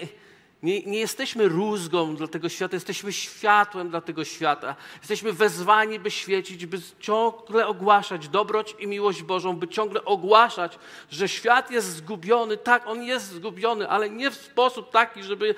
nie, 0.62 0.82
nie, 0.82 0.98
jesteśmy 0.98 1.48
rózgą 1.48 2.16
dla 2.16 2.28
tego 2.28 2.48
świata, 2.48 2.76
jesteśmy 2.76 3.12
światłem 3.12 3.90
dla 3.90 4.00
tego 4.00 4.24
świata. 4.24 4.76
Jesteśmy 4.98 5.32
wezwani, 5.32 5.98
by 5.98 6.10
świecić, 6.10 6.66
by 6.66 6.78
ciągle 7.00 7.66
ogłaszać 7.66 8.28
dobroć 8.28 8.74
i 8.78 8.86
miłość 8.86 9.22
Bożą, 9.22 9.56
by 9.56 9.68
ciągle 9.68 10.04
ogłaszać, 10.04 10.78
że 11.10 11.28
świat 11.28 11.70
jest 11.70 11.96
zgubiony. 11.96 12.56
Tak, 12.56 12.86
on 12.86 13.02
jest 13.02 13.26
zgubiony, 13.26 13.88
ale 13.88 14.10
nie 14.10 14.30
w 14.30 14.34
sposób 14.34 14.90
taki, 14.90 15.22
żeby. 15.22 15.54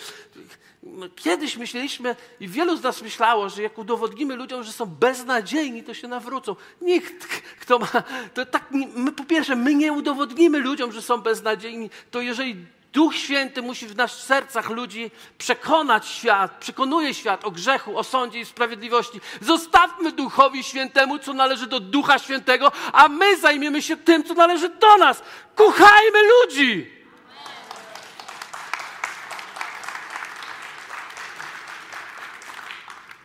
Kiedyś 1.16 1.56
myśleliśmy 1.56 2.16
i 2.40 2.48
wielu 2.48 2.76
z 2.76 2.82
nas 2.82 3.02
myślało, 3.02 3.48
że 3.48 3.62
jak 3.62 3.78
udowodnimy 3.78 4.36
ludziom, 4.36 4.62
że 4.62 4.72
są 4.72 4.86
beznadziejni, 4.86 5.82
to 5.82 5.94
się 5.94 6.08
nawrócą. 6.08 6.56
Nikt, 6.80 7.26
kto 7.60 7.78
ma. 7.78 7.88
To 8.34 8.46
tak, 8.46 8.66
my, 8.94 9.12
po 9.12 9.24
pierwsze, 9.24 9.56
my 9.56 9.74
nie 9.74 9.92
udowodnimy 9.92 10.58
ludziom, 10.58 10.92
że 10.92 11.02
są 11.02 11.20
beznadziejni, 11.20 11.90
to 12.10 12.20
jeżeli 12.20 12.66
Duch 12.92 13.16
Święty 13.16 13.62
musi 13.62 13.86
w 13.86 13.96
naszych 13.96 14.22
sercach 14.22 14.70
ludzi 14.70 15.10
przekonać 15.38 16.08
świat, 16.08 16.56
przekonuje 16.60 17.14
świat 17.14 17.44
o 17.44 17.50
grzechu, 17.50 17.98
o 17.98 18.04
sądzie 18.04 18.40
i 18.40 18.44
sprawiedliwości. 18.44 19.20
Zostawmy 19.40 20.12
Duchowi 20.12 20.64
Świętemu, 20.64 21.18
co 21.18 21.32
należy 21.32 21.66
do 21.66 21.80
Ducha 21.80 22.18
Świętego, 22.18 22.72
a 22.92 23.08
my 23.08 23.36
zajmiemy 23.36 23.82
się 23.82 23.96
tym, 23.96 24.24
co 24.24 24.34
należy 24.34 24.68
do 24.68 24.96
nas. 24.96 25.22
Kochajmy 25.54 26.18
ludzi! 26.22 27.00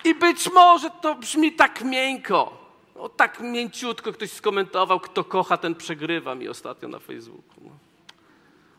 I 0.04 0.16
być 0.16 0.52
może 0.54 0.90
to 0.90 1.16
brzmi 1.16 1.54
tak 1.54 1.82
miękko. 1.82 2.66
No, 2.96 3.10
tak 3.10 3.40
mięciutko 3.40 4.14
ktoś 4.14 4.32
skomentował, 4.32 5.00
kto 5.00 5.24
kocha, 5.24 5.58
ten 5.58 5.76
przegrywa 5.76 6.36
mi 6.36 6.50
ostatnio 6.50 6.88
na 6.90 7.00
Facebooku. 7.00 7.75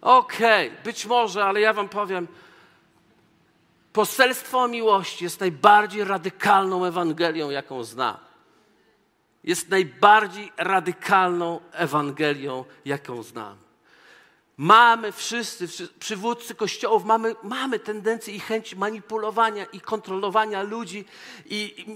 Okej, 0.06 0.68
okay, 0.68 0.82
być 0.84 1.06
może, 1.06 1.44
ale 1.44 1.60
ja 1.60 1.72
wam 1.72 1.88
powiem, 1.88 2.28
poselstwo 3.92 4.58
o 4.58 4.68
miłości 4.68 5.24
jest 5.24 5.40
najbardziej 5.40 6.04
radykalną 6.04 6.84
Ewangelią, 6.84 7.50
jaką 7.50 7.84
znam. 7.84 8.16
Jest 9.44 9.68
najbardziej 9.68 10.52
radykalną 10.56 11.60
Ewangelią, 11.72 12.64
jaką 12.84 13.22
znam. 13.22 13.56
Mamy 14.56 15.12
wszyscy, 15.12 15.88
przywódcy 15.98 16.54
kościołów, 16.54 17.04
mamy, 17.04 17.34
mamy 17.42 17.78
tendencję 17.78 18.34
i 18.34 18.40
chęć 18.40 18.74
manipulowania 18.74 19.64
i 19.64 19.80
kontrolowania 19.80 20.62
ludzi. 20.62 21.04
I, 21.46 21.74
i 21.76 21.86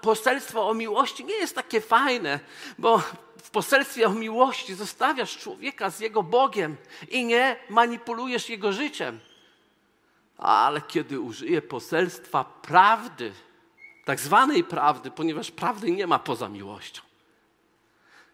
poselstwo 0.00 0.68
o 0.68 0.74
miłości 0.74 1.24
nie 1.24 1.34
jest 1.34 1.54
takie 1.54 1.80
fajne, 1.80 2.40
bo 2.78 3.02
w 3.42 3.50
poselstwie 3.50 4.06
o 4.06 4.10
miłości 4.10 4.74
zostawiasz 4.74 5.38
człowieka 5.38 5.90
z 5.90 6.00
jego 6.00 6.22
Bogiem 6.22 6.76
i 7.08 7.24
nie 7.24 7.56
manipulujesz 7.70 8.48
jego 8.48 8.72
życiem. 8.72 9.20
Ale 10.38 10.80
kiedy 10.80 11.20
użyję 11.20 11.62
poselstwa 11.62 12.44
prawdy, 12.44 13.32
tak 14.04 14.20
zwanej 14.20 14.64
prawdy, 14.64 15.10
ponieważ 15.10 15.50
prawdy 15.50 15.90
nie 15.90 16.06
ma 16.06 16.18
poza 16.18 16.48
miłością, 16.48 17.02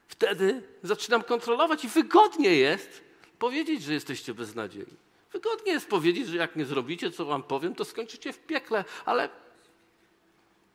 wtedy 0.08 0.62
zaczynam 0.82 1.22
kontrolować 1.22 1.84
i 1.84 1.88
wygodnie 1.88 2.54
jest 2.54 3.02
powiedzieć, 3.38 3.82
że 3.82 3.92
jesteście 3.92 4.34
beznadziejni. 4.34 4.96
Wygodnie 5.32 5.72
jest 5.72 5.88
powiedzieć, 5.88 6.28
że 6.28 6.36
jak 6.36 6.56
nie 6.56 6.64
zrobicie, 6.64 7.10
co 7.10 7.24
wam 7.24 7.42
powiem, 7.42 7.74
to 7.74 7.84
skończycie 7.84 8.32
w 8.32 8.38
piekle, 8.38 8.84
ale 9.04 9.28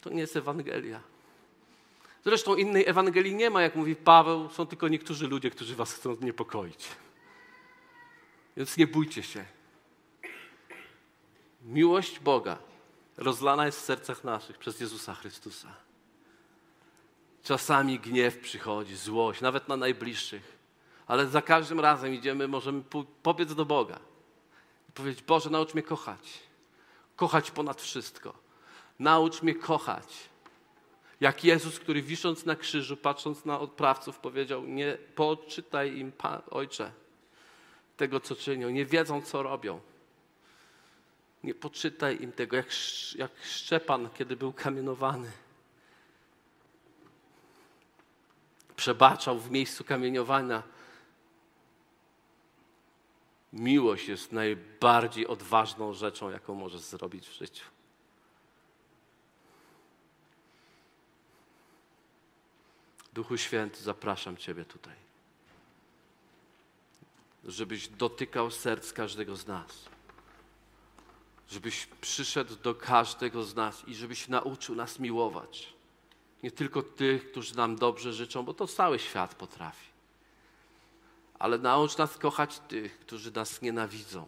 to 0.02 0.10
nie 0.10 0.22
jest 0.22 0.36
Ewangelia. 0.36 1.02
Zresztą 2.26 2.56
innej 2.56 2.88
Ewangelii 2.88 3.36
nie 3.36 3.50
ma, 3.50 3.62
jak 3.62 3.76
mówi 3.76 3.96
Paweł, 3.96 4.50
są 4.50 4.66
tylko 4.66 4.88
niektórzy 4.88 5.28
ludzie, 5.28 5.50
którzy 5.50 5.76
was 5.76 5.94
chcą 5.94 6.18
niepokoić. 6.22 6.88
Więc 8.58 8.78
nie 8.78 8.88
bójcie 8.88 9.24
się. 9.24 9.46
Miłość 11.62 12.20
Boga 12.20 12.58
rozlana 13.18 13.66
jest 13.66 13.80
w 13.80 13.86
sercach 13.86 14.24
naszych 14.24 14.58
przez 14.58 14.80
Jezusa 14.80 15.16
Chrystusa. 15.16 15.76
Czasami 17.44 18.00
gniew 18.00 18.40
przychodzi, 18.40 18.96
złość, 18.96 19.42
nawet 19.42 19.68
na 19.68 19.78
najbliższych, 19.78 20.58
ale 21.08 21.28
za 21.28 21.42
każdym 21.42 21.80
razem 21.80 22.14
idziemy, 22.14 22.48
możemy 22.48 22.84
pobiec 23.24 23.56
do 23.56 23.66
Boga 23.66 24.00
i 24.90 24.92
powiedzieć: 24.92 25.24
Boże, 25.24 25.50
naucz 25.50 25.74
mnie 25.74 25.84
kochać. 25.84 26.40
Kochać 27.16 27.52
ponad 27.52 27.82
wszystko. 27.82 28.34
Naucz 29.00 29.42
mnie 29.42 29.56
kochać 29.56 30.30
jak 31.22 31.44
Jezus, 31.44 31.80
który 31.80 32.02
wisząc 32.02 32.46
na 32.46 32.56
krzyżu, 32.56 32.98
patrząc 32.98 33.46
na 33.46 33.60
odprawców, 33.60 34.20
powiedział: 34.20 34.66
Nie 34.66 34.98
poczytaj 35.16 35.98
im, 35.98 36.12
Ojcze, 36.52 36.92
tego, 37.98 38.20
co 38.20 38.36
czynią. 38.36 38.70
Nie 38.70 38.86
wiedzą, 38.86 39.22
co 39.22 39.44
robią. 39.44 39.80
Nie 41.44 41.56
poczytaj 41.56 42.22
im 42.22 42.32
tego, 42.32 42.56
jak, 42.58 42.68
jak 43.16 43.32
Szczepan, 43.44 44.10
kiedy 44.18 44.36
był 44.36 44.54
kamienowany. 44.54 45.32
Przebaczał 48.76 49.40
w 49.40 49.52
miejscu 49.52 49.84
kamieniowania. 49.84 50.64
Miłość 53.54 54.08
jest 54.08 54.32
najbardziej 54.32 55.28
odważną 55.28 55.94
rzeczą, 55.94 56.30
jaką 56.30 56.56
możesz 56.56 56.82
zrobić 56.82 57.28
w 57.28 57.34
życiu. 57.34 57.66
Duchu 63.20 63.38
Święty, 63.38 63.84
zapraszam 63.84 64.38
Ciebie 64.38 64.66
tutaj. 64.66 64.96
żebyś 67.46 67.88
dotykał 67.88 68.52
serc 68.52 68.94
każdego 68.94 69.36
z 69.36 69.48
nas. 69.48 69.86
Żebyś 71.50 71.86
przyszedł 71.86 72.56
do 72.56 72.76
każdego 72.76 73.44
z 73.44 73.56
nas 73.56 73.88
i 73.88 73.96
żebyś 73.96 74.28
nauczył 74.28 74.76
nas 74.76 75.00
miłować. 75.00 75.74
Nie 76.44 76.52
tylko 76.52 76.84
tych, 76.84 77.32
którzy 77.32 77.56
nam 77.56 77.76
dobrze 77.76 78.14
życzą, 78.14 78.44
bo 78.44 78.54
to 78.54 78.68
cały 78.68 79.00
świat 79.00 79.36
potrafi. 79.36 79.88
Ale 81.40 81.58
naucz 81.58 81.98
nas 81.98 82.18
kochać 82.18 82.60
tych, 82.60 83.00
którzy 83.00 83.32
nas 83.32 83.62
nienawidzą, 83.62 84.28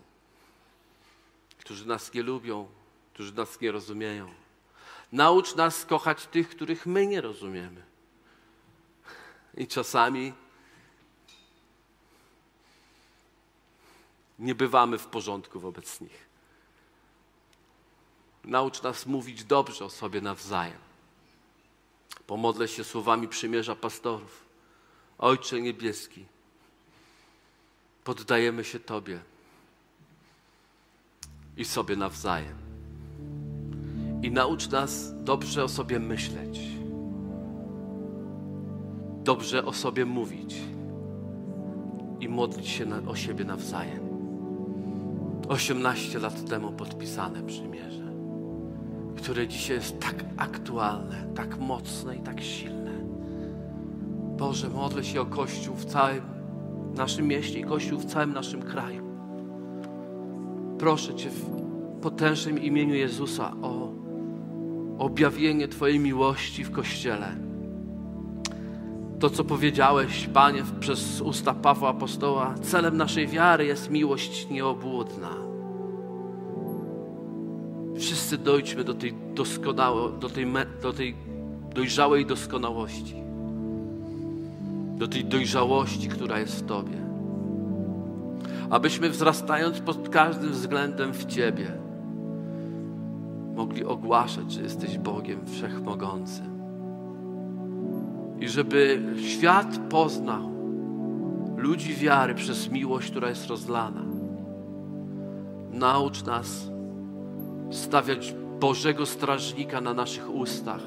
którzy 1.60 1.88
nas 1.88 2.14
nie 2.14 2.24
lubią, 2.24 2.68
którzy 3.14 3.34
nas 3.34 3.62
nie 3.62 3.72
rozumieją. 3.72 4.34
Naucz 5.12 5.56
nas 5.56 5.86
kochać 5.86 6.28
tych, 6.28 6.50
których 6.50 6.86
my 6.86 7.08
nie 7.08 7.22
rozumiemy. 7.22 7.91
I 9.58 9.68
czasami 9.68 10.34
nie 14.40 14.56
bywamy 14.56 14.98
w 14.98 15.08
porządku 15.08 15.60
wobec 15.60 16.02
nich. 16.02 16.26
Naucz 18.44 18.84
nas 18.84 19.06
mówić 19.06 19.44
dobrze 19.44 19.86
o 19.86 19.90
sobie 19.90 20.22
nawzajem. 20.22 20.80
Pomodlę 22.28 22.68
się 22.68 22.84
słowami 22.84 23.28
przymierza 23.28 23.76
pastorów. 23.76 24.46
Ojcze 25.18 25.62
Niebieski, 25.62 26.26
poddajemy 28.04 28.64
się 28.64 28.80
Tobie 28.80 29.20
i 31.58 31.66
sobie 31.66 31.96
nawzajem. 31.96 32.58
I 34.24 34.32
naucz 34.32 34.70
nas 34.70 35.24
dobrze 35.24 35.64
o 35.64 35.70
sobie 35.70 36.00
myśleć, 36.00 36.60
dobrze 39.24 39.66
o 39.66 39.74
sobie 39.74 40.06
mówić 40.06 40.62
i 42.20 42.30
modlić 42.30 42.68
się 42.68 42.86
na, 42.86 43.02
o 43.08 43.16
siebie 43.16 43.46
nawzajem. 43.46 44.12
18 45.48 46.20
lat 46.20 46.50
temu 46.50 46.72
podpisane 46.72 47.44
przymierze, 47.44 48.14
które 49.16 49.48
dzisiaj 49.48 49.78
jest 49.78 50.00
tak 50.00 50.26
aktualne, 50.38 51.28
tak 51.36 51.60
mocne 51.60 52.16
i 52.16 52.20
tak 52.20 52.42
silne. 52.42 52.92
Boże, 54.38 54.70
modlę 54.70 55.04
się 55.04 55.22
o 55.22 55.26
Kościół 55.26 55.76
w 55.76 55.86
całym 55.86 56.24
naszym 56.96 57.28
mieście 57.28 57.60
i 57.60 57.64
Kościół 57.64 58.00
w 58.00 58.06
całym 58.06 58.34
naszym 58.34 58.62
kraju. 58.62 59.04
Proszę 60.78 61.16
Cię 61.16 61.30
w 61.30 61.46
potężnym 62.02 62.60
imieniu 62.60 62.96
Jezusa 62.96 63.54
o 63.62 63.92
objawienie 64.98 65.68
Twojej 65.68 66.00
miłości 66.00 66.64
w 66.64 66.72
Kościele. 66.72 67.51
To, 69.22 69.30
co 69.30 69.44
powiedziałeś, 69.44 70.30
Panie, 70.34 70.64
przez 70.80 71.22
usta 71.22 71.54
Pawła 71.54 71.90
Apostoła, 71.90 72.56
celem 72.62 72.98
naszej 72.98 73.28
wiary 73.28 73.66
jest 73.66 73.90
miłość 73.90 74.50
nieobłudna. 74.50 75.30
Wszyscy 77.98 78.38
dojdźmy 78.38 78.84
do 78.84 78.94
tej 78.94 79.14
doskonałej, 79.34 80.14
do 80.20 80.30
tej, 80.30 80.48
do 80.82 80.94
tej 80.94 81.16
dojrzałej 81.76 82.26
doskonałości. 82.26 83.16
Do 84.98 85.08
tej 85.08 85.26
dojrzałości, 85.26 86.08
która 86.08 86.40
jest 86.40 86.60
w 86.60 86.66
Tobie. 86.66 86.98
Abyśmy 88.70 89.10
wzrastając 89.10 89.80
pod 89.80 90.10
każdym 90.10 90.52
względem 90.52 91.14
w 91.14 91.26
Ciebie, 91.26 91.72
mogli 93.56 93.86
ogłaszać, 93.86 94.52
że 94.52 94.62
jesteś 94.62 94.98
Bogiem 94.98 95.40
Wszechmogącym 95.48 96.51
i 98.42 98.50
żeby 98.50 99.02
świat 99.18 99.80
poznał 99.90 100.52
ludzi 101.58 101.96
wiary 101.96 102.36
przez 102.36 102.72
miłość, 102.72 103.12
która 103.12 103.30
jest 103.30 103.48
rozlana. 103.48 104.02
Naucz 105.72 106.24
nas 106.24 106.72
stawiać 107.72 108.36
Bożego 108.60 109.06
strażnika 109.06 109.82
na 109.82 109.94
naszych 109.94 110.36
ustach 110.36 110.84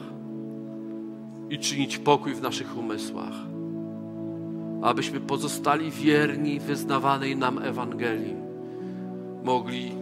i 1.51 1.59
czynić 1.59 1.99
pokój 1.99 2.35
w 2.35 2.43
naszych 2.43 2.79
umysłach, 2.79 3.35
abyśmy 4.83 5.21
pozostali 5.21 5.91
wierni 5.91 6.61
wyznawanej 6.61 7.37
nam 7.37 7.59
Ewangelii, 7.59 8.37
mogli 9.45 9.93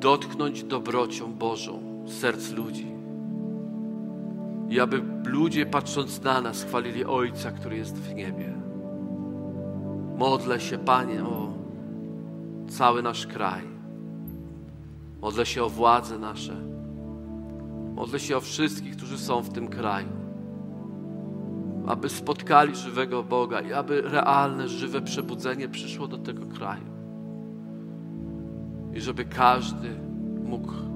dotknąć 0.00 0.64
dobrocią 0.64 1.32
Bożą 1.32 2.04
serc 2.06 2.50
ludzi 2.50 2.99
i 4.70 4.80
aby 4.80 5.02
ludzie 5.24 5.66
patrząc 5.66 6.22
na 6.22 6.40
nas 6.40 6.64
chwalili 6.64 7.04
Ojca, 7.04 7.50
który 7.50 7.76
jest 7.76 7.96
w 7.96 8.14
niebie. 8.14 8.54
Modlę 10.16 10.60
się, 10.60 10.78
Panie, 10.78 11.24
o 11.24 11.52
cały 12.68 13.02
nasz 13.02 13.26
kraj. 13.26 13.62
Modlę 15.20 15.46
się 15.46 15.64
o 15.64 15.68
władze 15.68 16.18
nasze. 16.18 16.56
Modlę 17.94 18.20
się 18.20 18.36
o 18.36 18.40
wszystkich, 18.40 18.96
którzy 18.96 19.18
są 19.18 19.40
w 19.40 19.52
tym 19.52 19.68
kraju. 19.68 20.08
Aby 21.86 22.08
spotkali 22.08 22.76
żywego 22.76 23.22
Boga 23.22 23.60
i 23.60 23.72
aby 23.72 24.00
realne, 24.00 24.68
żywe 24.68 25.00
przebudzenie 25.00 25.68
przyszło 25.68 26.08
do 26.08 26.18
tego 26.18 26.46
kraju. 26.46 26.84
I 28.94 29.00
żeby 29.00 29.24
każdy 29.24 29.90
mógł 30.44 30.89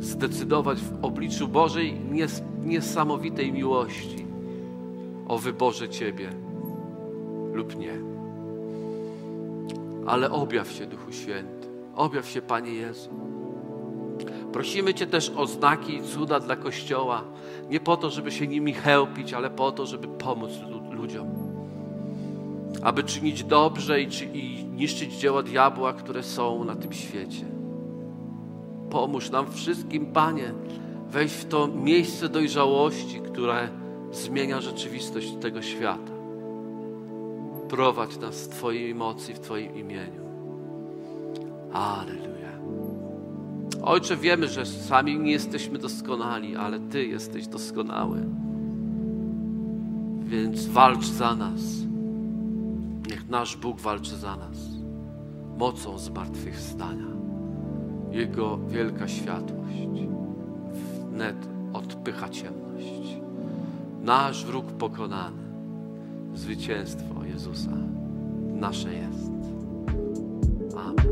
zdecydować 0.00 0.78
w 0.78 1.04
obliczu 1.04 1.48
Bożej 1.48 2.00
niesamowitej 2.64 3.52
miłości 3.52 4.26
o 5.28 5.38
wyborze 5.38 5.88
Ciebie 5.88 6.30
lub 7.52 7.76
nie. 7.76 7.94
Ale 10.06 10.30
objaw 10.30 10.70
się, 10.72 10.86
Duchu 10.86 11.12
Święty. 11.12 11.68
Objaw 11.94 12.28
się, 12.28 12.42
Panie 12.42 12.72
Jezu. 12.72 13.10
Prosimy 14.52 14.94
Cię 14.94 15.06
też 15.06 15.30
o 15.30 15.46
znaki 15.46 15.94
i 15.96 16.02
cuda 16.02 16.40
dla 16.40 16.56
Kościoła. 16.56 17.24
Nie 17.70 17.80
po 17.80 17.96
to, 17.96 18.10
żeby 18.10 18.32
się 18.32 18.46
nimi 18.46 18.72
chełpić, 18.74 19.32
ale 19.32 19.50
po 19.50 19.72
to, 19.72 19.86
żeby 19.86 20.08
pomóc 20.08 20.50
ludziom. 20.90 21.28
Aby 22.82 23.04
czynić 23.04 23.44
dobrze 23.44 24.02
i, 24.02 24.08
i 24.34 24.64
niszczyć 24.64 25.14
dzieła 25.14 25.42
diabła, 25.42 25.92
które 25.92 26.22
są 26.22 26.64
na 26.64 26.76
tym 26.76 26.92
świecie. 26.92 27.44
Pomóż 28.94 29.30
nam 29.30 29.52
wszystkim, 29.52 30.06
Panie, 30.06 30.52
wejść 31.10 31.34
w 31.34 31.44
to 31.44 31.68
miejsce 31.68 32.28
dojrzałości, 32.28 33.20
które 33.20 33.68
zmienia 34.12 34.60
rzeczywistość 34.60 35.34
tego 35.40 35.62
świata. 35.62 36.12
Prowadź 37.68 38.18
nas 38.18 38.44
w 38.44 38.48
Twojej 38.48 38.94
mocy, 38.94 39.34
w 39.34 39.40
Twoim 39.40 39.76
imieniu. 39.76 40.24
Aleluja. 41.72 42.48
Ojcze, 43.82 44.16
wiemy, 44.16 44.48
że 44.48 44.66
sami 44.66 45.18
nie 45.18 45.32
jesteśmy 45.32 45.78
doskonali, 45.78 46.56
ale 46.56 46.80
Ty 46.80 47.06
jesteś 47.06 47.46
doskonały. 47.46 48.18
Więc 50.20 50.66
walcz 50.66 51.06
za 51.06 51.34
nas. 51.34 51.60
Niech 53.10 53.28
nasz 53.28 53.56
Bóg 53.56 53.80
walczy 53.80 54.16
za 54.16 54.36
nas. 54.36 54.58
Mocą 55.58 55.98
zmartwychwstania. 55.98 57.13
Jego 58.14 58.58
wielka 58.68 59.08
światłość 59.08 59.64
wnet 61.10 61.36
odpycha 61.72 62.28
ciemność. 62.28 63.16
Nasz 64.02 64.44
wróg 64.44 64.66
pokonany, 64.66 65.42
zwycięstwo 66.34 67.24
Jezusa 67.24 67.70
nasze 68.54 68.94
jest. 68.94 69.30
Amen. 70.76 71.06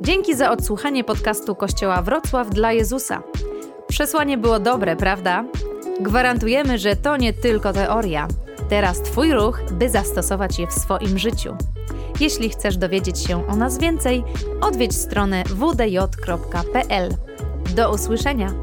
Dzięki 0.00 0.34
za 0.34 0.50
odsłuchanie 0.50 1.04
podcastu 1.04 1.54
Kościoła 1.54 2.02
Wrocław 2.02 2.50
dla 2.50 2.72
Jezusa. 2.72 3.22
Przesłanie 3.88 4.38
było 4.38 4.60
dobre, 4.60 4.96
prawda? 4.96 5.44
Gwarantujemy, 6.00 6.78
że 6.78 6.96
to 6.96 7.16
nie 7.16 7.32
tylko 7.32 7.72
teoria. 7.72 8.28
Teraz 8.68 9.02
Twój 9.02 9.32
ruch, 9.32 9.60
by 9.72 9.88
zastosować 9.88 10.58
je 10.58 10.66
w 10.66 10.72
swoim 10.72 11.18
życiu. 11.18 11.56
Jeśli 12.20 12.50
chcesz 12.50 12.76
dowiedzieć 12.76 13.18
się 13.18 13.48
o 13.48 13.56
nas 13.56 13.78
więcej, 13.78 14.24
odwiedź 14.60 14.96
stronę 14.96 15.44
wdj.pl. 15.44 17.14
Do 17.76 17.94
usłyszenia! 17.94 18.54